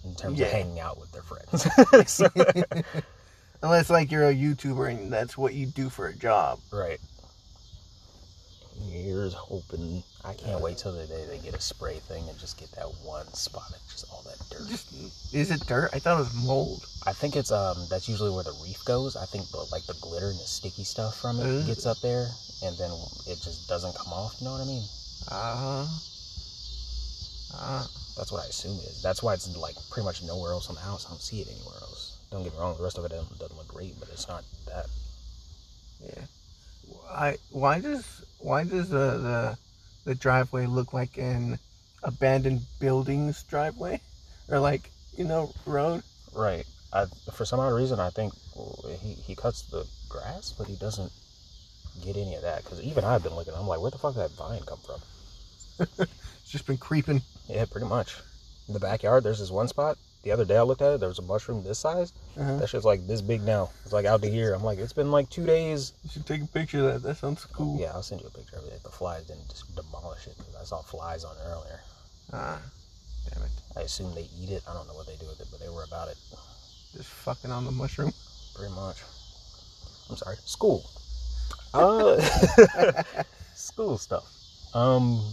in 0.05 0.15
terms 0.15 0.39
Yeah. 0.39 0.45
of 0.45 0.51
hanging 0.53 0.79
out 0.79 0.99
with 0.99 1.11
their 1.11 1.23
friends. 1.23 1.67
So- 2.09 2.29
Unless 3.63 3.89
like 3.89 4.11
you're 4.11 4.29
a 4.29 4.33
YouTuber 4.33 4.89
and 4.89 5.11
that's 5.11 5.37
what 5.37 5.53
you 5.53 5.65
do 5.67 5.89
for 5.89 6.07
a 6.07 6.15
job. 6.15 6.59
right. 6.71 6.99
Here's 8.89 9.33
hoping. 9.35 10.01
I 10.25 10.33
can't 10.33 10.59
wait 10.61 10.77
till 10.77 10.91
the 10.93 11.05
day 11.05 11.25
they 11.29 11.37
get 11.37 11.53
a 11.53 11.61
spray 11.61 11.97
thing 11.99 12.27
and 12.27 12.37
just 12.39 12.59
get 12.59 12.71
that 12.71 12.87
one 13.03 13.27
spot 13.33 13.69
of 13.69 13.77
just 13.91 14.05
all 14.11 14.23
that 14.25 14.39
dirt. 14.49 14.67
Just 14.69 15.33
is 15.35 15.51
it 15.51 15.61
dirt? 15.67 15.91
I 15.93 15.99
thought 15.99 16.15
it 16.15 16.19
was 16.23 16.33
mold. 16.45 16.83
I 17.05 17.13
think 17.13 17.35
it's 17.35 17.51
um 17.51 17.77
that's 17.91 18.09
usually 18.09 18.31
where 18.31 18.43
the 18.43 18.57
reef 18.63 18.83
goes. 18.85 19.15
I 19.15 19.25
think 19.25 19.47
the 19.51 19.57
like 19.71 19.85
the 19.85 19.93
glitter 20.01 20.29
and 20.29 20.39
the 20.39 20.45
sticky 20.49 20.83
stuff 20.83 21.19
from 21.21 21.39
it 21.39 21.67
gets 21.67 21.85
up 21.85 21.97
there 22.01 22.25
and 22.63 22.75
then 22.77 22.89
it 23.27 23.37
just 23.43 23.67
doesn't 23.69 23.95
come 23.95 24.11
off. 24.13 24.35
You 24.39 24.45
know 24.45 24.53
what 24.53 24.61
I 24.61 24.65
mean? 24.65 24.83
Uh 25.29 25.55
huh. 25.85 25.85
Uh, 27.53 27.85
That's 28.17 28.31
what 28.31 28.43
I 28.43 28.47
assume 28.47 28.77
it 28.79 28.85
is. 28.85 29.01
That's 29.01 29.21
why 29.23 29.33
it's 29.33 29.55
like 29.57 29.75
pretty 29.89 30.05
much 30.05 30.23
nowhere 30.23 30.51
else 30.51 30.69
on 30.69 30.75
the 30.75 30.81
house. 30.81 31.05
I 31.05 31.09
don't 31.09 31.21
see 31.21 31.41
it 31.41 31.47
anywhere 31.47 31.77
else. 31.81 32.17
Don't 32.31 32.43
get 32.43 32.53
me 32.53 32.59
wrong, 32.59 32.75
the 32.77 32.83
rest 32.83 32.97
of 32.97 33.05
it 33.05 33.09
doesn't, 33.09 33.37
doesn't 33.39 33.57
look 33.57 33.67
great, 33.67 33.99
but 33.99 34.09
it's 34.09 34.27
not 34.27 34.43
that. 34.67 34.85
yeah. 36.01 36.23
Why? 36.87 37.37
Why 37.51 37.79
does 37.81 38.23
why 38.39 38.63
does 38.63 38.89
the 38.89 39.17
the 39.17 39.57
the 40.05 40.15
driveway 40.15 40.65
look 40.65 40.93
like 40.93 41.17
an 41.17 41.59
abandoned 42.03 42.61
buildings 42.79 43.43
driveway, 43.43 44.01
or 44.49 44.59
like 44.59 44.89
you 45.17 45.25
know 45.25 45.53
road? 45.65 46.03
Right. 46.33 46.65
I, 46.93 47.05
for 47.33 47.45
some 47.45 47.59
odd 47.59 47.73
reason, 47.73 47.99
I 47.99 48.09
think 48.09 48.33
he, 49.01 49.13
he 49.13 49.35
cuts 49.35 49.63
the 49.63 49.85
grass, 50.09 50.53
but 50.57 50.67
he 50.67 50.75
doesn't 50.75 51.11
get 52.03 52.17
any 52.17 52.35
of 52.35 52.41
that. 52.41 52.63
Because 52.63 52.81
even 52.81 53.03
I've 53.03 53.23
been 53.23 53.35
looking, 53.35 53.53
I'm 53.53 53.67
like, 53.67 53.79
where 53.81 53.91
the 53.91 53.97
fuck 53.97 54.13
did 54.13 54.23
that 54.23 54.31
vine 54.31 54.61
come 54.65 54.79
from? 54.79 56.07
Just 56.51 56.67
been 56.67 56.77
creeping. 56.77 57.21
Yeah, 57.47 57.65
pretty 57.65 57.87
much. 57.87 58.15
In 58.67 58.73
the 58.73 58.79
backyard, 58.79 59.23
there's 59.23 59.39
this 59.39 59.51
one 59.51 59.67
spot. 59.69 59.97
The 60.23 60.31
other 60.31 60.45
day 60.45 60.57
I 60.57 60.61
looked 60.61 60.81
at 60.81 60.93
it, 60.93 60.99
there 60.99 61.09
was 61.09 61.17
a 61.19 61.23
mushroom 61.23 61.63
this 61.63 61.79
size. 61.79 62.13
Uh-huh. 62.37 62.57
That 62.57 62.67
shit's 62.67 62.85
like 62.85 63.07
this 63.07 63.21
big 63.21 63.41
now. 63.41 63.69
It's 63.83 63.93
like 63.93 64.05
out 64.05 64.21
to 64.21 64.29
here. 64.29 64.53
I'm 64.53 64.63
like, 64.63 64.77
it's 64.77 64.93
been 64.93 65.11
like 65.11 65.29
two 65.29 65.45
days. 65.45 65.93
You 66.03 66.09
should 66.11 66.27
take 66.27 66.43
a 66.43 66.47
picture 66.47 66.79
of 66.89 66.93
that. 67.01 67.07
That 67.07 67.17
sounds 67.17 67.45
cool. 67.45 67.79
Yeah, 67.79 67.91
I'll 67.93 68.03
send 68.03 68.21
you 68.21 68.27
a 68.27 68.31
picture 68.37 68.57
of 68.57 68.65
it. 68.65 68.83
The 68.83 68.89
flies 68.89 69.23
didn't 69.25 69.49
just 69.49 69.73
demolish 69.75 70.27
it 70.27 70.35
because 70.37 70.55
I 70.55 70.63
saw 70.63 70.81
flies 70.81 71.23
on 71.23 71.35
it 71.37 71.49
earlier. 71.49 71.79
Ah, 72.33 72.59
damn 73.33 73.43
it. 73.43 73.51
I 73.77 73.81
assume 73.81 74.13
they 74.13 74.27
eat 74.39 74.49
it. 74.51 74.61
I 74.69 74.73
don't 74.73 74.87
know 74.87 74.93
what 74.93 75.07
they 75.07 75.15
do 75.15 75.25
with 75.27 75.39
it, 75.41 75.47
but 75.49 75.59
they 75.59 75.69
were 75.69 75.83
about 75.85 76.09
it 76.09 76.17
Just 76.95 77.09
fucking 77.09 77.49
on 77.51 77.65
the 77.65 77.71
mushroom. 77.71 78.13
pretty 78.55 78.73
much. 78.75 78.97
I'm 80.09 80.17
sorry. 80.17 80.35
School. 80.45 80.83
Uh, 81.73 82.19
school 83.55 83.97
stuff. 83.97 84.25
Um, 84.73 85.23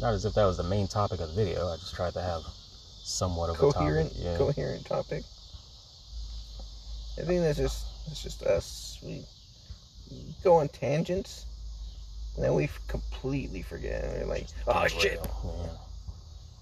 not 0.00 0.14
as 0.14 0.24
if 0.24 0.34
that 0.34 0.44
was 0.44 0.56
the 0.56 0.64
main 0.64 0.88
topic 0.88 1.20
of 1.20 1.28
the 1.28 1.44
video. 1.44 1.68
I 1.68 1.76
just 1.76 1.94
tried 1.94 2.14
to 2.14 2.22
have 2.22 2.42
somewhat 3.02 3.50
of 3.50 3.56
coherent, 3.56 4.10
a 4.10 4.14
topic. 4.14 4.24
Yeah. 4.24 4.36
coherent 4.36 4.86
topic. 4.86 5.24
I 7.18 7.22
think 7.22 7.42
that's 7.42 7.58
just 7.58 7.86
that's 8.06 8.22
just 8.22 8.42
us. 8.42 8.98
We 9.02 9.24
go 10.42 10.56
on 10.56 10.68
tangents, 10.68 11.46
and 12.34 12.44
then 12.44 12.54
we 12.54 12.68
completely 12.88 13.62
forget. 13.62 14.04
And 14.04 14.22
we're 14.22 14.34
like, 14.34 14.46
oh 14.66 14.86
shit. 14.88 15.24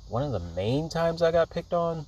One 0.08 0.22
of 0.22 0.32
the 0.32 0.40
main 0.54 0.88
times 0.88 1.22
I 1.22 1.32
got 1.32 1.48
picked 1.48 1.72
on. 1.72 2.06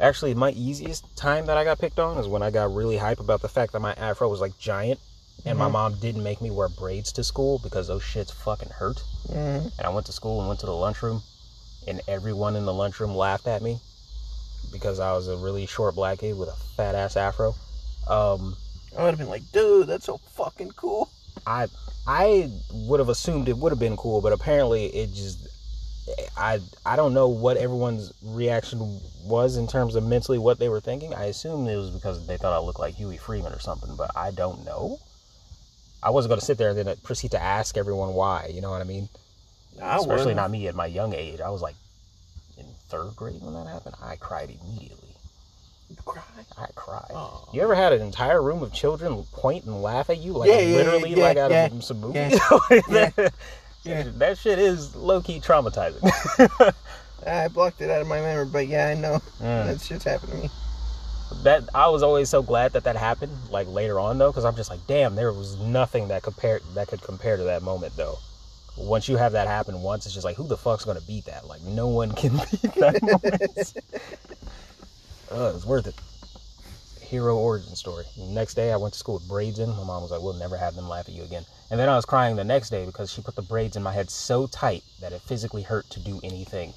Actually, 0.00 0.34
my 0.34 0.50
easiest 0.50 1.16
time 1.16 1.46
that 1.46 1.56
I 1.56 1.62
got 1.62 1.78
picked 1.78 2.00
on 2.00 2.18
is 2.18 2.26
when 2.26 2.42
I 2.42 2.50
got 2.50 2.74
really 2.74 2.96
hype 2.96 3.20
about 3.20 3.40
the 3.40 3.48
fact 3.48 3.72
that 3.72 3.80
my 3.80 3.92
afro 3.92 4.28
was 4.28 4.40
like 4.40 4.58
giant, 4.58 4.98
and 5.44 5.58
my 5.58 5.68
Mhm. 5.68 5.72
mom 5.72 5.94
didn't 5.96 6.22
make 6.22 6.40
me 6.40 6.50
wear 6.50 6.68
braids 6.68 7.12
to 7.12 7.24
school 7.24 7.58
because 7.58 7.88
those 7.88 8.02
shits 8.02 8.32
fucking 8.32 8.70
hurt. 8.70 9.02
Mhm. 9.28 9.72
And 9.78 9.86
I 9.86 9.90
went 9.90 10.06
to 10.06 10.12
school 10.12 10.38
and 10.38 10.48
went 10.48 10.60
to 10.60 10.66
the 10.66 10.74
lunchroom, 10.74 11.22
and 11.86 12.00
everyone 12.06 12.56
in 12.56 12.64
the 12.64 12.72
lunchroom 12.72 13.16
laughed 13.16 13.46
at 13.46 13.62
me 13.62 13.80
because 14.70 15.00
I 15.00 15.12
was 15.12 15.28
a 15.28 15.36
really 15.36 15.66
short 15.66 15.94
black 15.94 16.18
kid 16.18 16.36
with 16.36 16.48
a 16.48 16.56
fat 16.76 16.94
ass 16.94 17.16
afro. 17.16 17.54
Um, 18.06 18.56
I 18.96 19.02
would 19.02 19.10
have 19.10 19.18
been 19.18 19.28
like, 19.28 19.50
dude, 19.52 19.86
that's 19.88 20.06
so 20.06 20.18
fucking 20.18 20.72
cool. 20.72 21.08
I 21.46 21.68
I 22.06 22.50
would 22.72 23.00
have 23.00 23.08
assumed 23.08 23.48
it 23.48 23.56
would 23.56 23.70
have 23.72 23.78
been 23.78 23.96
cool, 23.96 24.20
but 24.20 24.32
apparently 24.32 24.86
it 24.86 25.12
just 25.12 25.38
I 26.36 26.60
I 26.84 26.96
don't 26.96 27.14
know 27.14 27.28
what 27.28 27.56
everyone's 27.56 28.12
reaction 28.22 29.00
was 29.24 29.56
in 29.56 29.66
terms 29.66 29.94
of 29.94 30.04
mentally 30.04 30.38
what 30.38 30.58
they 30.58 30.68
were 30.68 30.80
thinking. 30.80 31.14
I 31.14 31.26
assume 31.26 31.66
it 31.68 31.76
was 31.76 31.90
because 31.90 32.26
they 32.26 32.36
thought 32.36 32.52
I 32.52 32.58
looked 32.58 32.80
like 32.80 32.94
Huey 32.96 33.16
Freeman 33.16 33.52
or 33.52 33.60
something, 33.60 33.94
but 33.96 34.10
I 34.16 34.30
don't 34.30 34.64
know. 34.64 34.98
I 36.02 36.10
wasn't 36.10 36.30
going 36.30 36.40
to 36.40 36.44
sit 36.46 36.58
there 36.58 36.70
and 36.70 36.78
then 36.78 36.96
proceed 37.02 37.30
to 37.32 37.40
ask 37.42 37.76
everyone 37.76 38.14
why. 38.14 38.50
You 38.52 38.60
know 38.60 38.70
what 38.70 38.80
I 38.80 38.84
mean? 38.84 39.08
I 39.80 39.96
Especially 39.96 40.18
would've. 40.26 40.36
not 40.36 40.50
me 40.50 40.66
at 40.68 40.74
my 40.74 40.86
young 40.86 41.14
age. 41.14 41.40
I 41.40 41.48
was 41.50 41.62
like 41.62 41.74
in 42.58 42.64
third 42.88 43.14
grade 43.16 43.40
when 43.40 43.54
that 43.54 43.66
happened. 43.66 43.94
I 44.02 44.16
cried 44.16 44.50
immediately. 44.50 45.08
You 45.88 45.96
cry. 46.04 46.22
I 46.58 46.66
cried. 46.74 47.10
Oh. 47.14 47.48
You 47.52 47.62
ever 47.62 47.74
had 47.74 47.92
an 47.92 48.02
entire 48.02 48.42
room 48.42 48.62
of 48.62 48.72
children 48.72 49.22
point 49.32 49.64
and 49.64 49.82
laugh 49.82 50.10
at 50.10 50.18
you 50.18 50.32
like 50.32 50.48
Yeah, 50.50 50.56
literally 50.56 51.10
yeah, 51.14 51.22
like 51.22 51.36
out 51.36 51.50
yeah, 51.50 51.66
of 51.66 51.84
some 51.84 52.00
movie? 52.00 52.18
yeah, 52.18 52.28
that, 52.88 53.32
yeah. 53.84 54.04
that 54.16 54.38
shit 54.38 54.58
is 54.58 54.94
low 54.96 55.20
key 55.20 55.40
traumatizing. 55.40 56.02
I 57.26 57.48
blocked 57.48 57.80
it 57.80 57.90
out 57.90 58.00
of 58.00 58.08
my 58.08 58.20
memory, 58.20 58.46
but 58.46 58.66
yeah, 58.66 58.88
I 58.88 58.94
know 58.94 59.20
Mm. 59.40 59.66
that 59.66 59.80
shit's 59.80 60.04
happened 60.04 60.32
to 60.32 60.38
me. 60.38 60.50
That 61.44 61.68
I 61.74 61.88
was 61.88 62.02
always 62.02 62.28
so 62.28 62.42
glad 62.42 62.72
that 62.72 62.84
that 62.84 62.96
happened. 62.96 63.32
Like 63.50 63.68
later 63.68 63.98
on 63.98 64.18
though, 64.18 64.30
because 64.30 64.44
I'm 64.44 64.56
just 64.56 64.70
like, 64.70 64.86
damn, 64.86 65.14
there 65.14 65.32
was 65.32 65.58
nothing 65.58 66.08
that 66.08 66.22
compared 66.22 66.62
that 66.74 66.88
could 66.88 67.02
compare 67.02 67.36
to 67.36 67.44
that 67.44 67.62
moment 67.62 67.96
though. 67.96 68.18
Once 68.76 69.08
you 69.08 69.16
have 69.16 69.32
that 69.32 69.46
happen 69.46 69.82
once, 69.82 70.06
it's 70.06 70.14
just 70.14 70.24
like, 70.24 70.36
who 70.36 70.46
the 70.46 70.56
fuck's 70.56 70.84
gonna 70.84 71.00
beat 71.02 71.24
that? 71.26 71.46
Like 71.46 71.62
no 71.62 71.88
one 71.88 72.12
can 72.16 72.32
beat 72.32 72.74
that 72.74 73.02
moment. 73.02 73.74
uh, 75.32 75.52
it's 75.54 75.66
worth 75.66 75.86
it. 75.86 75.94
Hero 77.00 77.36
origin 77.36 77.76
story. 77.76 78.04
Next 78.16 78.54
day, 78.54 78.72
I 78.72 78.76
went 78.76 78.94
to 78.94 78.98
school 78.98 79.14
with 79.14 79.28
braids 79.28 79.58
in. 79.58 79.68
My 79.70 79.84
mom 79.84 80.02
was 80.02 80.10
like, 80.10 80.22
"We'll 80.22 80.32
never 80.32 80.56
have 80.56 80.74
them 80.74 80.88
laugh 80.88 81.08
at 81.08 81.14
you 81.14 81.22
again." 81.24 81.44
And 81.70 81.78
then 81.78 81.88
I 81.88 81.96
was 81.96 82.04
crying 82.04 82.36
the 82.36 82.44
next 82.44 82.70
day 82.70 82.86
because 82.86 83.12
she 83.12 83.20
put 83.20 83.34
the 83.34 83.42
braids 83.42 83.76
in 83.76 83.82
my 83.82 83.92
head 83.92 84.10
so 84.10 84.46
tight 84.46 84.82
that 85.00 85.12
it 85.12 85.20
physically 85.22 85.62
hurt 85.62 85.88
to 85.90 86.00
do 86.00 86.20
anything. 86.22 86.72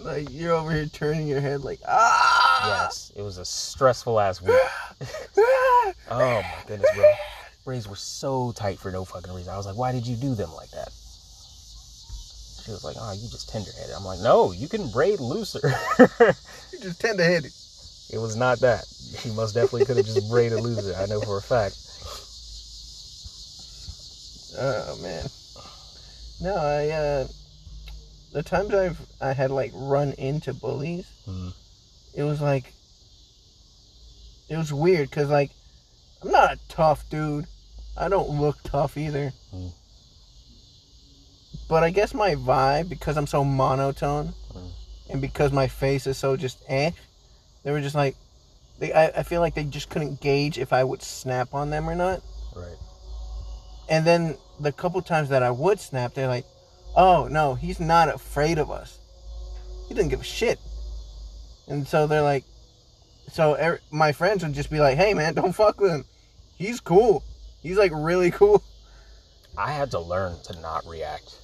Like 0.00 0.28
you're 0.30 0.52
over 0.52 0.72
here 0.72 0.86
turning 0.86 1.26
your 1.26 1.40
head 1.40 1.62
like, 1.62 1.80
ah. 1.86 2.82
Yes, 2.84 3.12
it 3.16 3.22
was 3.22 3.38
a 3.38 3.44
stressful 3.44 4.18
ass 4.20 4.40
week. 4.42 4.56
Oh 6.10 6.42
my 6.42 6.54
goodness, 6.66 6.90
bro. 6.94 7.12
Braids 7.64 7.88
were 7.88 7.96
so 7.96 8.52
tight 8.52 8.78
for 8.78 8.90
no 8.90 9.04
fucking 9.04 9.32
reason. 9.32 9.52
I 9.52 9.56
was 9.56 9.66
like, 9.66 9.76
why 9.76 9.92
did 9.92 10.06
you 10.06 10.16
do 10.16 10.34
them 10.34 10.52
like 10.54 10.70
that? 10.70 10.88
She 12.64 12.70
was 12.70 12.82
like, 12.84 12.96
oh, 12.98 13.12
you 13.12 13.28
just 13.28 13.48
tender 13.48 13.70
headed. 13.78 13.94
I'm 13.96 14.04
like, 14.04 14.20
no, 14.20 14.52
you 14.52 14.68
can 14.68 14.90
braid 14.90 15.20
looser. 15.20 15.60
You're 16.20 16.80
just 16.80 17.00
tender 17.00 17.22
headed. 17.22 17.52
it 18.12 18.18
was 18.18 18.36
not 18.36 18.60
that. 18.60 18.84
She 19.18 19.30
most 19.30 19.52
definitely 19.52 19.84
could 19.84 19.96
have 19.96 20.06
just 20.06 20.28
braided 20.30 20.60
looser. 20.60 20.94
I 20.96 21.06
know 21.06 21.20
for 21.20 21.38
a 21.38 21.42
fact. 21.42 21.76
Oh 24.58 24.98
man. 25.02 25.26
No, 26.40 26.56
I 26.56 26.88
uh 26.90 27.28
the 28.36 28.42
times 28.42 28.74
I've 28.74 29.00
I 29.18 29.32
had 29.32 29.50
like 29.50 29.72
run 29.74 30.12
into 30.18 30.52
bullies, 30.52 31.06
Hmm. 31.24 31.48
it 32.14 32.22
was 32.22 32.42
like 32.42 32.74
it 34.50 34.58
was 34.58 34.70
weird 34.74 35.10
cuz 35.10 35.30
like 35.30 35.50
I'm 36.22 36.30
not 36.30 36.52
a 36.52 36.58
tough 36.68 37.08
dude. 37.08 37.46
I 37.96 38.10
don't 38.10 38.28
look 38.38 38.62
tough 38.62 38.98
either. 38.98 39.32
Hmm. 39.50 39.68
But 41.66 41.82
I 41.82 41.88
guess 41.90 42.12
my 42.12 42.34
vibe 42.34 42.90
because 42.90 43.16
I'm 43.16 43.26
so 43.26 43.42
monotone 43.42 44.34
Hmm. 44.52 44.68
and 45.08 45.20
because 45.22 45.50
my 45.50 45.66
face 45.66 46.06
is 46.06 46.18
so 46.18 46.36
just 46.36 46.58
eh, 46.68 46.90
they 47.62 47.70
were 47.70 47.80
just 47.80 47.94
like 47.94 48.16
they 48.78 48.92
I, 48.92 49.06
I 49.06 49.22
feel 49.22 49.40
like 49.40 49.54
they 49.54 49.64
just 49.64 49.88
couldn't 49.88 50.20
gauge 50.20 50.58
if 50.58 50.74
I 50.74 50.84
would 50.84 51.02
snap 51.02 51.54
on 51.54 51.70
them 51.70 51.88
or 51.88 51.94
not. 51.94 52.20
Right. 52.54 52.76
And 53.88 54.06
then 54.06 54.36
the 54.60 54.72
couple 54.72 55.00
times 55.00 55.30
that 55.30 55.42
I 55.42 55.50
would 55.50 55.80
snap, 55.80 56.12
they're 56.12 56.28
like, 56.28 56.44
"Oh 56.96 57.28
no, 57.28 57.54
he's 57.54 57.78
not 57.80 58.08
afraid 58.08 58.58
of 58.58 58.70
us. 58.70 58.98
He 59.88 59.94
doesn't 59.94 60.10
give 60.10 60.20
a 60.20 60.24
shit." 60.24 60.58
And 61.68 61.86
so 61.86 62.06
they're 62.06 62.22
like, 62.22 62.44
so 63.32 63.54
er, 63.54 63.80
my 63.90 64.12
friends 64.12 64.42
would 64.42 64.54
just 64.54 64.70
be 64.70 64.80
like, 64.80 64.96
"Hey 64.96 65.14
man, 65.14 65.34
don't 65.34 65.52
fuck 65.52 65.80
with 65.80 65.92
him. 65.92 66.04
He's 66.56 66.80
cool. 66.80 67.22
He's 67.62 67.76
like 67.78 67.92
really 67.94 68.30
cool." 68.30 68.62
I 69.58 69.72
had 69.72 69.90
to 69.92 70.00
learn 70.00 70.36
to 70.44 70.60
not 70.60 70.86
react 70.86 71.36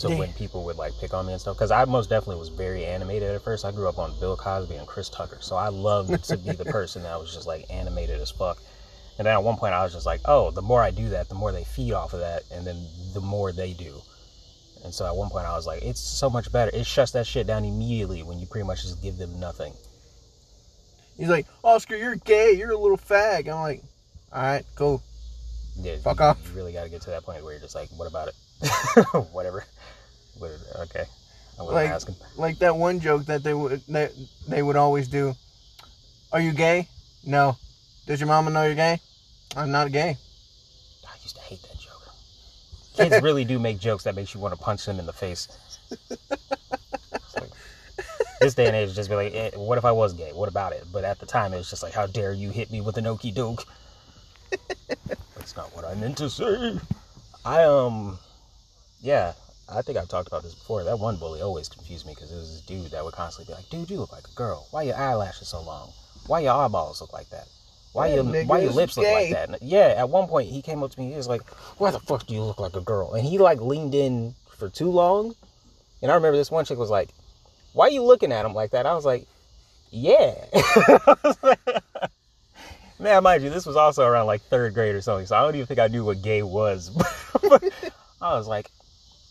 to 0.00 0.10
Yeah. 0.10 0.18
when 0.18 0.32
people 0.34 0.64
would 0.64 0.76
like 0.76 0.92
pick 1.00 1.14
on 1.14 1.26
me 1.26 1.32
and 1.32 1.40
stuff 1.40 1.56
because 1.56 1.70
I 1.70 1.84
most 1.84 2.10
definitely 2.10 2.40
was 2.40 2.48
very 2.50 2.84
animated 2.84 3.30
at 3.34 3.42
first. 3.42 3.64
I 3.64 3.70
grew 3.70 3.88
up 3.88 3.98
on 3.98 4.18
Bill 4.20 4.36
Cosby 4.36 4.74
and 4.74 4.86
Chris 4.86 5.08
Tucker, 5.08 5.38
so 5.40 5.56
I 5.56 5.68
loved 5.68 6.24
to 6.24 6.36
be 6.36 6.52
the 6.52 6.64
person 6.78 7.02
that 7.04 7.18
was 7.18 7.32
just 7.32 7.46
like 7.46 7.64
animated 7.70 8.20
as 8.20 8.30
fuck. 8.30 8.58
And 9.18 9.26
then 9.26 9.32
at 9.32 9.42
one 9.42 9.56
point, 9.56 9.72
I 9.72 9.82
was 9.82 9.94
just 9.94 10.04
like, 10.04 10.20
oh, 10.26 10.50
the 10.50 10.60
more 10.60 10.82
I 10.82 10.90
do 10.90 11.08
that, 11.10 11.30
the 11.30 11.34
more 11.34 11.50
they 11.50 11.64
feed 11.64 11.92
off 11.94 12.12
of 12.12 12.20
that, 12.20 12.42
and 12.52 12.66
then 12.66 12.86
the 13.14 13.20
more 13.22 13.50
they 13.52 13.72
do. 13.72 14.02
And 14.84 14.94
so 14.94 15.04
at 15.06 15.14
one 15.16 15.30
point, 15.30 15.46
I 15.46 15.56
was 15.56 15.66
like, 15.66 15.82
it's 15.82 16.00
so 16.00 16.30
much 16.30 16.52
better. 16.52 16.70
It 16.74 16.86
shuts 16.86 17.12
that 17.12 17.26
shit 17.26 17.46
down 17.46 17.64
immediately 17.64 18.22
when 18.22 18.38
you 18.38 18.46
pretty 18.46 18.66
much 18.66 18.82
just 18.82 19.02
give 19.02 19.16
them 19.16 19.38
nothing. 19.40 19.72
He's 21.16 21.28
like, 21.28 21.46
Oscar, 21.64 21.96
you're 21.96 22.16
gay. 22.16 22.52
You're 22.52 22.70
a 22.72 22.78
little 22.78 22.98
fag. 22.98 23.48
I'm 23.48 23.60
like, 23.62 23.82
all 24.32 24.42
right, 24.42 24.64
cool. 24.74 25.02
Yeah, 25.78 25.96
Fuck 26.04 26.18
you, 26.20 26.24
off. 26.26 26.38
You 26.48 26.56
really 26.56 26.72
got 26.72 26.84
to 26.84 26.88
get 26.90 27.02
to 27.02 27.10
that 27.10 27.24
point 27.24 27.42
where 27.42 27.52
you're 27.52 27.60
just 27.60 27.74
like, 27.74 27.88
what 27.96 28.08
about 28.08 28.28
it? 28.28 28.34
Whatever. 29.32 29.64
What- 30.38 30.50
Okay. 30.82 31.04
I 31.58 31.62
wasn't 31.62 31.74
Like- 31.74 31.90
asking. 31.90 32.14
Like 32.36 32.58
that 32.58 32.76
one 32.76 33.00
joke 33.00 33.24
that 33.26 33.42
they 33.42 33.54
would 33.54 33.80
that 33.88 34.12
they 34.46 34.62
would 34.62 34.76
always 34.76 35.08
do. 35.08 35.34
Are 36.32 36.40
you 36.40 36.52
gay? 36.52 36.86
No. 37.24 37.56
Does 38.06 38.20
your 38.20 38.26
mama 38.28 38.50
know 38.50 38.64
you're 38.64 38.74
gay? 38.74 39.00
I'm 39.56 39.70
not 39.70 39.90
gay. 39.90 40.18
I 41.08 41.12
used 41.22 41.34
to 41.36 41.42
hate 41.42 41.62
that. 41.62 41.75
Kids 42.96 43.22
really 43.22 43.44
do 43.44 43.58
make 43.58 43.78
jokes 43.78 44.04
that 44.04 44.14
makes 44.14 44.34
you 44.34 44.40
want 44.40 44.54
to 44.54 44.60
punch 44.60 44.84
them 44.86 44.98
in 44.98 45.06
the 45.06 45.12
face. 45.12 45.48
Like, 47.38 47.50
this 48.40 48.54
day 48.54 48.66
and 48.66 48.76
age, 48.76 48.94
just 48.94 49.10
be 49.10 49.16
like, 49.16 49.34
eh, 49.34 49.50
what 49.54 49.78
if 49.78 49.84
I 49.84 49.92
was 49.92 50.12
gay? 50.14 50.32
What 50.32 50.48
about 50.48 50.72
it? 50.72 50.84
But 50.92 51.04
at 51.04 51.18
the 51.18 51.26
time, 51.26 51.52
it 51.52 51.58
was 51.58 51.68
just 51.70 51.82
like, 51.82 51.92
how 51.92 52.06
dare 52.06 52.32
you 52.32 52.50
hit 52.50 52.70
me 52.70 52.80
with 52.80 52.96
an 52.96 53.06
okey 53.06 53.30
doke? 53.30 53.64
That's 55.34 55.56
not 55.56 55.74
what 55.76 55.84
I 55.84 55.94
meant 55.94 56.16
to 56.18 56.30
say. 56.30 56.78
I, 57.44 57.64
um, 57.64 58.18
yeah, 59.00 59.34
I 59.68 59.82
think 59.82 59.98
I've 59.98 60.08
talked 60.08 60.28
about 60.28 60.42
this 60.42 60.54
before. 60.54 60.84
That 60.84 60.98
one 60.98 61.16
bully 61.16 61.42
always 61.42 61.68
confused 61.68 62.06
me 62.06 62.14
because 62.14 62.32
it 62.32 62.36
was 62.36 62.50
this 62.50 62.60
dude 62.62 62.90
that 62.92 63.04
would 63.04 63.14
constantly 63.14 63.52
be 63.52 63.56
like, 63.56 63.68
dude, 63.68 63.90
you 63.90 63.98
look 63.98 64.12
like 64.12 64.26
a 64.26 64.34
girl. 64.34 64.66
Why 64.70 64.82
your 64.82 64.96
eyelashes 64.96 65.48
so 65.48 65.60
long? 65.60 65.90
Why 66.26 66.40
your 66.40 66.54
eyeballs 66.54 67.00
look 67.00 67.12
like 67.12 67.28
that? 67.30 67.46
Why 67.96 68.08
your 68.08 68.24
why 68.44 68.58
your 68.60 68.72
lips 68.72 68.98
look 68.98 69.06
like 69.06 69.30
that? 69.30 69.62
Yeah, 69.62 69.94
at 69.96 70.10
one 70.10 70.28
point 70.28 70.50
he 70.50 70.60
came 70.60 70.82
up 70.82 70.90
to 70.90 71.00
me. 71.00 71.12
He 71.12 71.16
was 71.16 71.28
like, 71.28 71.48
"Why 71.78 71.90
the 71.90 71.98
fuck 71.98 72.26
do 72.26 72.34
you 72.34 72.42
look 72.42 72.60
like 72.60 72.76
a 72.76 72.82
girl?" 72.82 73.14
And 73.14 73.26
he 73.26 73.38
like 73.38 73.58
leaned 73.62 73.94
in 73.94 74.34
for 74.58 74.68
too 74.68 74.90
long. 74.90 75.34
And 76.02 76.10
I 76.10 76.14
remember 76.14 76.36
this 76.36 76.50
one 76.50 76.66
chick 76.66 76.76
was 76.76 76.90
like, 76.90 77.08
"Why 77.72 77.86
are 77.86 77.90
you 77.90 78.02
looking 78.02 78.32
at 78.32 78.44
him 78.44 78.52
like 78.52 78.72
that?" 78.72 78.84
I 78.84 78.94
was 78.94 79.06
like, 79.06 79.26
"Yeah." 79.90 80.34
Man, 82.98 83.22
mind 83.22 83.42
you, 83.42 83.48
this 83.48 83.64
was 83.64 83.76
also 83.76 84.04
around 84.04 84.26
like 84.26 84.42
third 84.42 84.74
grade 84.74 84.94
or 84.94 85.00
something, 85.00 85.26
so 85.26 85.34
I 85.34 85.40
don't 85.40 85.54
even 85.54 85.66
think 85.66 85.80
I 85.80 85.88
knew 85.88 86.04
what 86.04 86.20
gay 86.20 86.42
was. 86.42 86.90
But 87.48 87.64
I 88.20 88.36
was 88.36 88.46
like, 88.46 88.70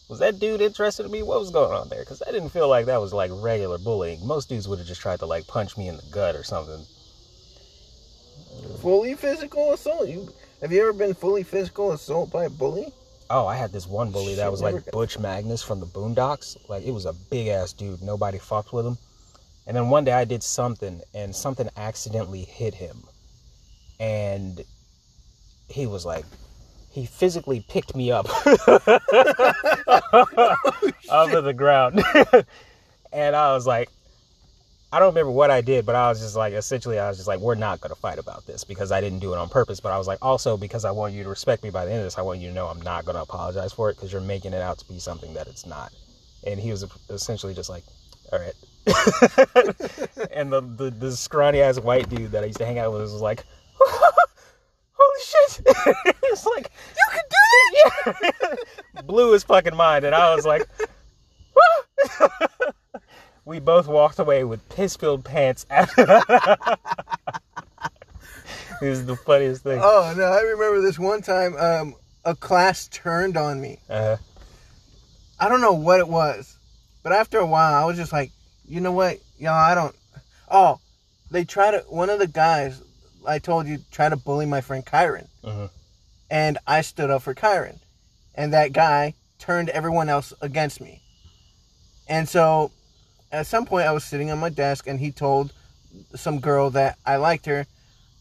was 0.10 0.20
that 0.20 0.40
dude 0.40 0.62
interested 0.62 1.06
in 1.06 1.12
me? 1.12 1.22
What 1.24 1.40
was 1.40 1.52
going 1.52 1.72
on 1.72 1.90
there? 1.90 2.00
Because 2.00 2.24
I 2.26 2.32
didn't 2.32 2.50
feel 2.50 2.70
like 2.70 2.86
that 2.86 3.02
was 3.02 3.14
like 3.14 3.32
regular 3.34 3.78
bullying. 3.78 4.26
Most 4.26 4.50
dudes 4.50 4.68
would 4.68 4.80
have 4.80 4.88
just 4.88 5.02
tried 5.02 5.20
to 5.20 5.26
like 5.26 5.48
punch 5.48 5.78
me 5.78 5.88
in 5.88 5.98
the 5.98 6.04
gut 6.12 6.36
or 6.36 6.44
something. 6.44 6.86
Fully 8.82 9.16
physical 9.16 9.74
assault. 9.74 10.08
You 10.08 10.30
have 10.62 10.72
you 10.72 10.82
ever 10.82 10.94
been 10.94 11.14
fully 11.14 11.44
physical 11.44 11.92
assault 11.92 12.32
by 12.32 12.46
a 12.46 12.50
bully? 12.50 12.92
Oh, 13.30 13.48
I 13.48 13.56
had 13.56 13.72
this 13.72 13.88
one 13.88 14.12
bully 14.12 14.36
that 14.36 14.52
was 14.52 14.62
like 14.62 14.92
Butch 14.92 15.18
Magnus 15.18 15.64
from 15.64 15.80
the 15.80 15.86
Boondocks. 15.86 16.58
Like 16.70 16.84
it 16.84 16.92
was 16.92 17.06
a 17.06 17.14
big 17.14 17.48
ass 17.48 17.74
dude. 17.74 18.02
Nobody 18.02 18.38
fucked 18.38 18.72
with 18.72 18.86
him. 18.86 18.98
And 19.68 19.76
then 19.76 19.90
one 19.90 20.04
day 20.04 20.14
I 20.14 20.26
did 20.26 20.44
something 20.44 21.02
and 21.14 21.36
something 21.36 21.70
accidentally 21.76 22.44
hit 22.44 22.76
him. 22.76 23.04
And 24.00 24.64
he 25.68 25.88
was 25.88 26.06
like 26.06 26.26
he 26.92 27.06
physically 27.06 27.66
picked 27.68 27.96
me 27.96 28.12
up 28.12 28.28
oh, 28.46 28.86
off 31.10 31.34
of 31.34 31.44
the 31.44 31.54
ground. 31.56 32.04
and 33.14 33.36
I 33.36 33.54
was 33.54 33.66
like 33.66 33.90
I 34.96 35.00
don't 35.00 35.10
remember 35.10 35.32
what 35.32 35.52
I 35.52 35.60
did, 35.60 35.86
but 35.86 35.94
I 35.94 36.08
was 36.08 36.22
just 36.22 36.38
like, 36.38 36.54
essentially, 36.54 37.00
I 37.00 37.10
was 37.10 37.18
just 37.18 37.28
like, 37.28 37.42
we're 37.42 37.56
not 37.56 37.82
going 37.82 37.94
to 37.94 38.00
fight 38.00 38.18
about 38.18 38.48
this 38.48 38.64
because 38.64 38.94
I 38.94 39.02
didn't 39.02 39.20
do 39.20 39.34
it 39.34 39.38
on 39.38 39.50
purpose. 39.50 39.82
But 39.82 39.92
I 39.92 39.98
was 39.98 40.08
like, 40.08 40.20
also 40.22 40.56
because 40.56 40.86
I 40.86 40.92
want 40.92 41.14
you 41.14 41.22
to 41.24 41.28
respect 41.28 41.64
me 41.64 41.70
by 41.70 41.84
the 41.84 41.92
end 41.92 42.00
of 42.00 42.06
this, 42.06 42.18
I 42.18 42.22
want 42.22 42.40
you 42.40 42.48
to 42.48 42.54
know 42.54 42.68
I'm 42.68 42.82
not 42.82 43.04
going 43.04 43.18
to 43.18 43.22
apologize 43.22 43.74
for 43.74 43.90
it 43.90 43.96
because 43.96 44.14
you're 44.14 44.22
making 44.22 44.54
it 44.54 44.62
out 44.62 44.78
to 44.78 44.88
be 44.88 44.98
something 44.98 45.34
that 45.34 45.48
it's 45.48 45.66
not. 45.66 45.92
And 46.48 46.62
he 46.62 46.72
was 46.72 46.86
essentially 47.10 47.54
just 47.54 47.70
like, 47.70 47.84
all 48.32 48.40
right. 48.40 48.54
and 50.32 50.54
the, 50.54 50.62
the, 50.62 50.96
the 50.98 51.12
scrawny 51.12 51.60
ass 51.60 51.78
white 51.78 52.08
dude 52.08 52.32
that 52.32 52.44
I 52.44 52.48
used 52.48 52.60
to 52.60 52.66
hang 52.66 52.80
out 52.80 52.94
with 52.94 53.02
was 53.02 53.22
like, 53.22 53.44
holy 53.82 55.24
shit. 55.26 55.60
It's 56.24 56.46
like, 56.46 56.72
you 56.96 57.06
can 57.12 57.24
do 57.30 58.14
that? 58.14 58.58
Yeah. 58.96 59.02
Blew 59.02 59.34
his 59.34 59.44
fucking 59.44 59.76
mind. 59.76 60.06
And 60.06 60.16
I 60.16 60.34
was 60.34 60.46
like, 60.46 60.66
we 63.46 63.60
both 63.60 63.88
walked 63.88 64.20
away 64.20 64.44
with 64.44 64.68
piss 64.70 64.96
filled 64.96 65.24
pants. 65.24 65.66
After 65.70 66.06
that. 66.06 66.80
this 68.82 69.00
is 69.00 69.06
the 69.06 69.16
funniest 69.16 69.64
thing. 69.64 69.80
Oh 69.82 70.14
no, 70.18 70.24
I 70.26 70.42
remember 70.42 70.82
this 70.82 71.00
one 71.00 71.22
time. 71.22 71.56
Um, 71.58 71.96
a 72.24 72.36
class 72.36 72.88
turned 72.88 73.38
on 73.38 73.62
me. 73.62 73.80
Uh, 73.90 74.18
I 75.40 75.50
don't 75.50 75.62
know 75.62 75.74
what 75.74 76.00
it 76.00 76.08
was, 76.08 76.58
but 77.04 77.12
after 77.12 77.38
a 77.40 77.46
while, 77.46 77.74
I 77.74 77.86
was 77.86 77.98
just 77.98 78.12
like, 78.14 78.32
you 78.68 78.82
know 78.82 78.92
what, 78.92 79.18
y'all, 79.38 79.52
I 79.54 79.76
don't. 79.76 79.96
Oh, 80.50 80.80
they 81.32 81.44
tried 81.44 81.72
to. 81.72 81.80
One 81.90 82.10
of 82.10 82.20
the 82.20 82.28
guys 82.28 82.82
I 83.28 83.40
told 83.40 83.68
you 83.68 83.80
tried 83.92 84.10
to 84.10 84.18
bully 84.18 84.46
my 84.46 84.62
friend 84.62 84.86
Kyron, 84.86 85.28
Mhm. 85.44 85.70
and 86.30 86.58
I 86.66 86.82
stood 86.82 87.10
up 87.12 87.22
for 87.22 87.36
Kyron, 87.36 87.80
and 88.34 88.54
that 88.54 88.74
guy 88.74 89.14
turned 89.40 89.70
everyone 89.70 90.10
else 90.10 90.34
against 90.42 90.80
me. 90.82 91.02
And 92.08 92.30
so, 92.30 92.72
at 93.36 93.48
some 93.48 93.66
point, 93.66 93.88
I 93.88 93.92
was 93.92 94.04
sitting 94.04 94.32
on 94.32 94.40
my 94.40 94.50
desk, 94.50 94.88
and 94.88 95.00
he 95.00 95.12
told 95.12 95.52
some 96.16 96.40
girl 96.40 96.70
that 96.72 96.98
I 97.06 97.18
liked 97.18 97.46
her. 97.46 97.66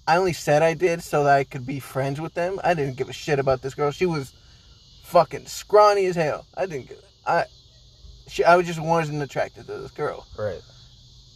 I 0.06 0.16
only 0.16 0.32
said 0.32 0.62
I 0.62 0.74
did 0.74 1.02
so 1.02 1.24
that 1.24 1.34
I 1.36 1.44
could 1.44 1.66
be 1.66 1.80
friends 1.80 2.20
with 2.20 2.34
them. 2.34 2.60
I 2.62 2.74
didn't 2.74 2.96
give 2.96 3.08
a 3.08 3.12
shit 3.12 3.38
about 3.38 3.62
this 3.62 3.74
girl. 3.74 3.90
She 3.90 4.06
was 4.06 4.32
fucking 5.04 5.46
scrawny 5.46 6.06
as 6.06 6.16
hell. 6.16 6.46
I 6.56 6.66
didn't. 6.66 6.88
give- 6.88 7.02
I. 7.26 7.44
She. 8.28 8.44
I 8.44 8.56
was 8.56 8.66
just 8.66 8.80
wasn't 8.80 9.22
attracted 9.22 9.66
to 9.66 9.78
this 9.78 9.90
girl. 9.90 10.26
right. 10.38 10.60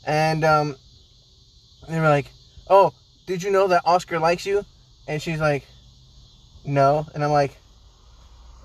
And 0.07 0.43
um, 0.45 0.77
they 1.89 1.99
were 2.01 2.09
like, 2.09 2.27
"Oh, 2.71 2.93
did 3.27 3.43
you 3.43 3.51
know 3.51 3.69
that 3.69 3.83
Oscar 3.85 4.19
likes 4.19 4.47
you?" 4.47 4.65
And 5.07 5.21
she's 5.21 5.41
like, 5.41 5.65
"No." 6.65 7.07
And 7.15 7.23
I'm 7.25 7.31
like, 7.31 7.57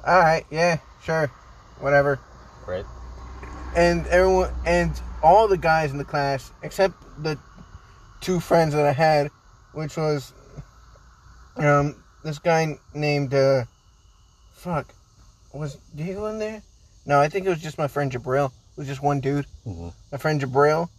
"All 0.05 0.19
right, 0.19 0.45
yeah, 0.51 0.79
sure, 1.03 1.31
whatever." 1.79 2.19
Right. 2.67 2.85
And 3.75 4.05
everyone 4.07 4.53
and 4.65 4.99
all 5.23 5.47
the 5.47 5.57
guys 5.57 5.91
in 5.91 5.97
the 5.97 6.05
class, 6.05 6.51
except 6.61 6.95
the 7.23 7.37
two 8.21 8.39
friends 8.39 8.73
that 8.73 8.85
I 8.85 8.91
had, 8.91 9.29
which 9.73 9.97
was 9.97 10.33
um 11.57 11.95
this 12.23 12.39
guy 12.39 12.77
named 12.93 13.33
uh, 13.33 13.65
fuck, 14.53 14.93
was 15.53 15.77
Diego 15.95 16.25
in 16.27 16.39
there? 16.39 16.61
No, 17.05 17.19
I 17.19 17.27
think 17.29 17.45
it 17.45 17.49
was 17.49 17.61
just 17.61 17.77
my 17.77 17.87
friend 17.87 18.11
Jabril. 18.11 18.47
It 18.47 18.77
was 18.77 18.87
just 18.87 19.01
one 19.01 19.19
dude 19.19 19.45
hmm 19.63 19.89
my 20.11 20.17
friend 20.17 20.39
Jabril 20.39 20.89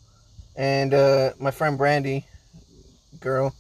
and 0.56 0.94
uh, 0.94 1.30
my 1.38 1.50
friend 1.50 1.78
Brandy, 1.78 2.26
girl. 3.20 3.54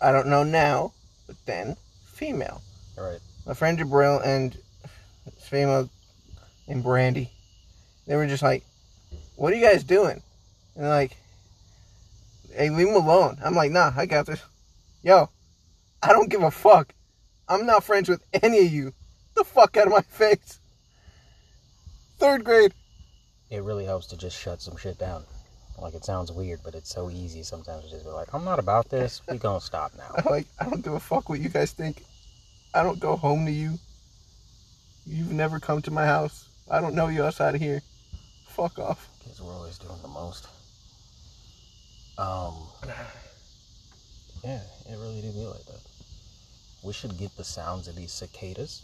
I 0.00 0.12
don't 0.12 0.28
know 0.28 0.42
now, 0.42 0.92
but 1.26 1.36
then 1.46 1.76
female. 2.04 2.62
Right. 2.98 3.18
My 3.46 3.54
friend 3.54 3.78
Jabril 3.78 4.24
and 4.24 4.56
female 5.38 5.88
named 6.68 6.82
Brandy. 6.82 7.30
They 8.06 8.16
were 8.16 8.26
just 8.26 8.42
like, 8.42 8.64
"What 9.36 9.52
are 9.52 9.56
you 9.56 9.66
guys 9.66 9.84
doing?" 9.84 10.22
And 10.74 10.84
they're 10.84 10.90
like, 10.90 11.16
"Hey, 12.52 12.70
leave 12.70 12.88
him 12.88 12.94
alone." 12.94 13.38
I'm 13.44 13.54
like, 13.54 13.70
"Nah, 13.70 13.92
I 13.96 14.06
got 14.06 14.26
this." 14.26 14.40
Yo, 15.02 15.28
I 16.02 16.12
don't 16.12 16.30
give 16.30 16.42
a 16.42 16.50
fuck. 16.50 16.94
I'm 17.48 17.66
not 17.66 17.84
friends 17.84 18.08
with 18.08 18.22
any 18.42 18.66
of 18.66 18.72
you. 18.72 18.92
The 19.34 19.44
fuck 19.44 19.76
out 19.76 19.86
of 19.86 19.92
my 19.92 20.02
face. 20.02 20.58
Third 22.18 22.44
grade. 22.44 22.72
It 23.50 23.62
really 23.62 23.84
helps 23.84 24.06
to 24.08 24.16
just 24.16 24.36
shut 24.36 24.60
some 24.60 24.76
shit 24.76 24.98
down. 24.98 25.24
Like 25.78 25.94
it 25.94 26.04
sounds 26.04 26.32
weird, 26.32 26.60
but 26.64 26.74
it's 26.74 26.92
so 26.92 27.10
easy 27.10 27.42
sometimes 27.42 27.84
to 27.84 27.90
just 27.90 28.04
be 28.04 28.10
like, 28.10 28.32
I'm 28.32 28.44
not 28.44 28.58
about 28.58 28.88
this. 28.88 29.20
We 29.28 29.36
gonna 29.38 29.60
stop 29.60 29.92
now. 29.96 30.14
I'm 30.16 30.24
like, 30.30 30.46
I 30.58 30.64
don't 30.64 30.82
give 30.82 30.94
a 30.94 31.00
fuck 31.00 31.28
what 31.28 31.40
you 31.40 31.48
guys 31.48 31.72
think. 31.72 32.02
I 32.74 32.82
don't 32.82 32.98
go 32.98 33.16
home 33.16 33.46
to 33.46 33.52
you. 33.52 33.78
You've 35.06 35.32
never 35.32 35.60
come 35.60 35.82
to 35.82 35.90
my 35.90 36.06
house. 36.06 36.48
I 36.70 36.80
don't 36.80 36.94
know 36.94 37.08
you 37.08 37.24
outside 37.24 37.54
of 37.54 37.60
here. 37.60 37.82
Fuck 38.56 38.78
off. 38.78 39.08
Kids 39.22 39.40
were 39.42 39.52
always 39.52 39.76
doing 39.78 40.00
the 40.02 40.08
most. 40.08 40.48
Um. 42.18 42.54
Yeah, 44.44 44.60
it 44.88 44.96
really 44.98 45.20
did 45.22 45.34
be 45.34 45.40
like 45.40 45.64
that. 45.66 45.80
We 46.84 46.92
should 46.92 47.18
get 47.18 47.36
the 47.36 47.42
sounds 47.42 47.88
of 47.88 47.96
these 47.96 48.12
cicadas, 48.12 48.82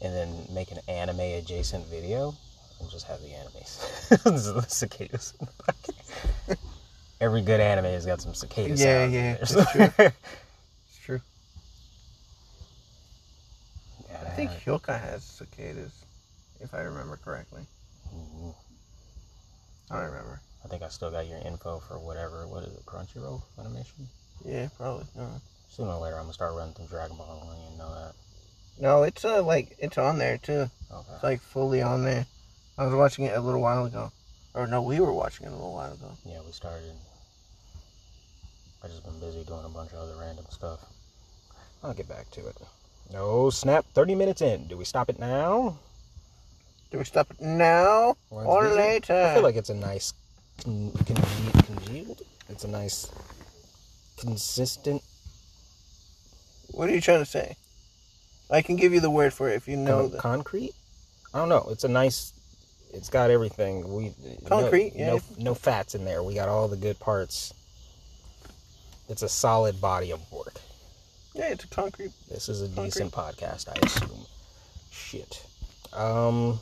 and 0.00 0.14
then 0.14 0.46
make 0.54 0.70
an 0.70 0.78
anime 0.88 1.20
adjacent 1.20 1.84
video, 1.88 2.34
and 2.80 2.88
just 2.88 3.06
have 3.06 3.20
the 3.20 3.28
animes, 3.28 4.08
the 4.54 4.62
cicadas. 4.68 5.34
Every 7.20 7.42
good 7.42 7.60
anime 7.60 7.84
has 7.86 8.06
got 8.06 8.22
some 8.22 8.32
cicadas. 8.32 8.80
Yeah, 8.82 9.02
sounds. 9.04 9.12
yeah, 9.12 9.20
in 9.32 9.36
that's 9.40 9.94
there. 9.96 10.14
It's 10.88 10.98
true. 11.04 11.20
yeah, 14.08 14.30
think 14.34 14.50
had- 14.50 14.62
Hyouka 14.64 14.98
has 14.98 15.24
cicadas, 15.24 15.92
if 16.60 16.72
I 16.72 16.80
remember 16.80 17.18
correctly. 17.22 17.62
Mhm. 18.14 18.54
I 19.94 20.04
remember. 20.04 20.40
I 20.64 20.68
think 20.68 20.82
I 20.82 20.88
still 20.88 21.10
got 21.10 21.26
your 21.28 21.38
info 21.38 21.78
for 21.78 21.98
whatever. 21.98 22.46
What 22.48 22.64
is 22.64 22.74
it? 22.74 22.84
Crunchyroll 22.86 23.42
Animation. 23.58 24.08
Yeah, 24.44 24.68
probably. 24.76 25.04
No, 25.16 25.28
Sooner 25.68 25.90
or 25.90 26.00
later, 26.00 26.16
I'm 26.16 26.22
gonna 26.22 26.32
start 26.32 26.54
running 26.54 26.74
through 26.74 26.86
Dragon 26.86 27.16
Ball. 27.16 27.42
I 27.42 27.54
don't 27.54 27.64
even 27.66 27.78
know 27.78 27.94
that. 27.94 28.12
no 28.80 29.02
it's 29.02 29.24
uh 29.24 29.42
like 29.42 29.76
it's 29.78 29.98
on 29.98 30.18
there 30.18 30.38
too. 30.38 30.70
Okay. 30.92 31.12
It's 31.14 31.22
like 31.22 31.40
fully 31.40 31.82
on 31.82 32.04
there. 32.04 32.26
I 32.78 32.86
was 32.86 32.94
watching 32.94 33.24
it 33.24 33.36
a 33.36 33.40
little 33.40 33.60
while 33.60 33.84
ago, 33.84 34.10
or 34.54 34.66
no, 34.66 34.82
we 34.82 35.00
were 35.00 35.12
watching 35.12 35.46
it 35.46 35.50
a 35.50 35.52
little 35.52 35.74
while 35.74 35.92
ago. 35.92 36.10
Yeah, 36.24 36.40
we 36.44 36.52
started. 36.52 36.92
I 38.82 38.88
just 38.88 39.04
been 39.04 39.18
busy 39.20 39.44
doing 39.44 39.64
a 39.64 39.68
bunch 39.68 39.92
of 39.92 39.98
other 39.98 40.16
random 40.20 40.44
stuff. 40.50 40.80
I'll 41.82 41.94
get 41.94 42.08
back 42.08 42.30
to 42.32 42.46
it. 42.46 42.56
No 43.12 43.50
snap. 43.50 43.84
Thirty 43.94 44.14
minutes 44.14 44.42
in. 44.42 44.66
Do 44.66 44.76
we 44.76 44.84
stop 44.84 45.08
it 45.08 45.18
now 45.18 45.78
Do 46.94 46.98
we 46.98 47.04
stop 47.04 47.28
it 47.32 47.40
now 47.40 48.16
or 48.30 48.68
later? 48.68 49.14
I 49.20 49.34
feel 49.34 49.42
like 49.42 49.56
it's 49.56 49.68
a 49.68 49.74
nice 49.74 50.12
con- 50.62 50.92
conge- 50.92 51.66
congealed. 51.66 52.22
It's 52.48 52.62
a 52.62 52.68
nice 52.68 53.10
consistent. 54.16 55.02
what 56.70 56.88
are 56.88 56.92
you 56.94 57.00
trying 57.00 57.18
to 57.18 57.24
say? 57.26 57.56
I 58.48 58.62
can 58.62 58.76
give 58.76 58.92
you 58.92 59.00
the 59.00 59.10
word 59.10 59.34
for 59.34 59.50
it 59.50 59.54
if 59.56 59.66
you 59.66 59.76
know 59.76 60.02
con- 60.02 60.10
the 60.12 60.18
concrete. 60.18 60.70
I 61.34 61.38
don't 61.38 61.48
know. 61.48 61.66
It's 61.72 61.82
a 61.82 61.88
nice. 61.88 62.32
It's 62.92 63.08
got 63.08 63.28
everything. 63.28 63.92
We 63.92 64.12
Concrete, 64.46 64.94
No, 64.94 65.14
yeah. 65.14 65.20
no 65.36 65.54
fats 65.54 65.96
in 65.96 66.04
there. 66.04 66.22
We 66.22 66.34
got 66.34 66.48
all 66.48 66.68
the 66.68 66.76
good 66.76 67.00
parts. 67.00 67.52
It's 69.08 69.22
a 69.22 69.28
solid 69.28 69.80
body 69.80 70.12
of 70.12 70.20
work. 70.30 70.60
Yeah, 71.34 71.46
it's 71.48 71.64
a 71.64 71.66
concrete. 71.66 72.12
This 72.30 72.48
is 72.48 72.62
a 72.62 72.66
Concrete. 72.66 72.84
decent 72.84 73.10
podcast, 73.12 73.66
I 73.68 73.84
assume. 73.84 74.26
Shit. 74.92 75.44
Um. 75.92 76.60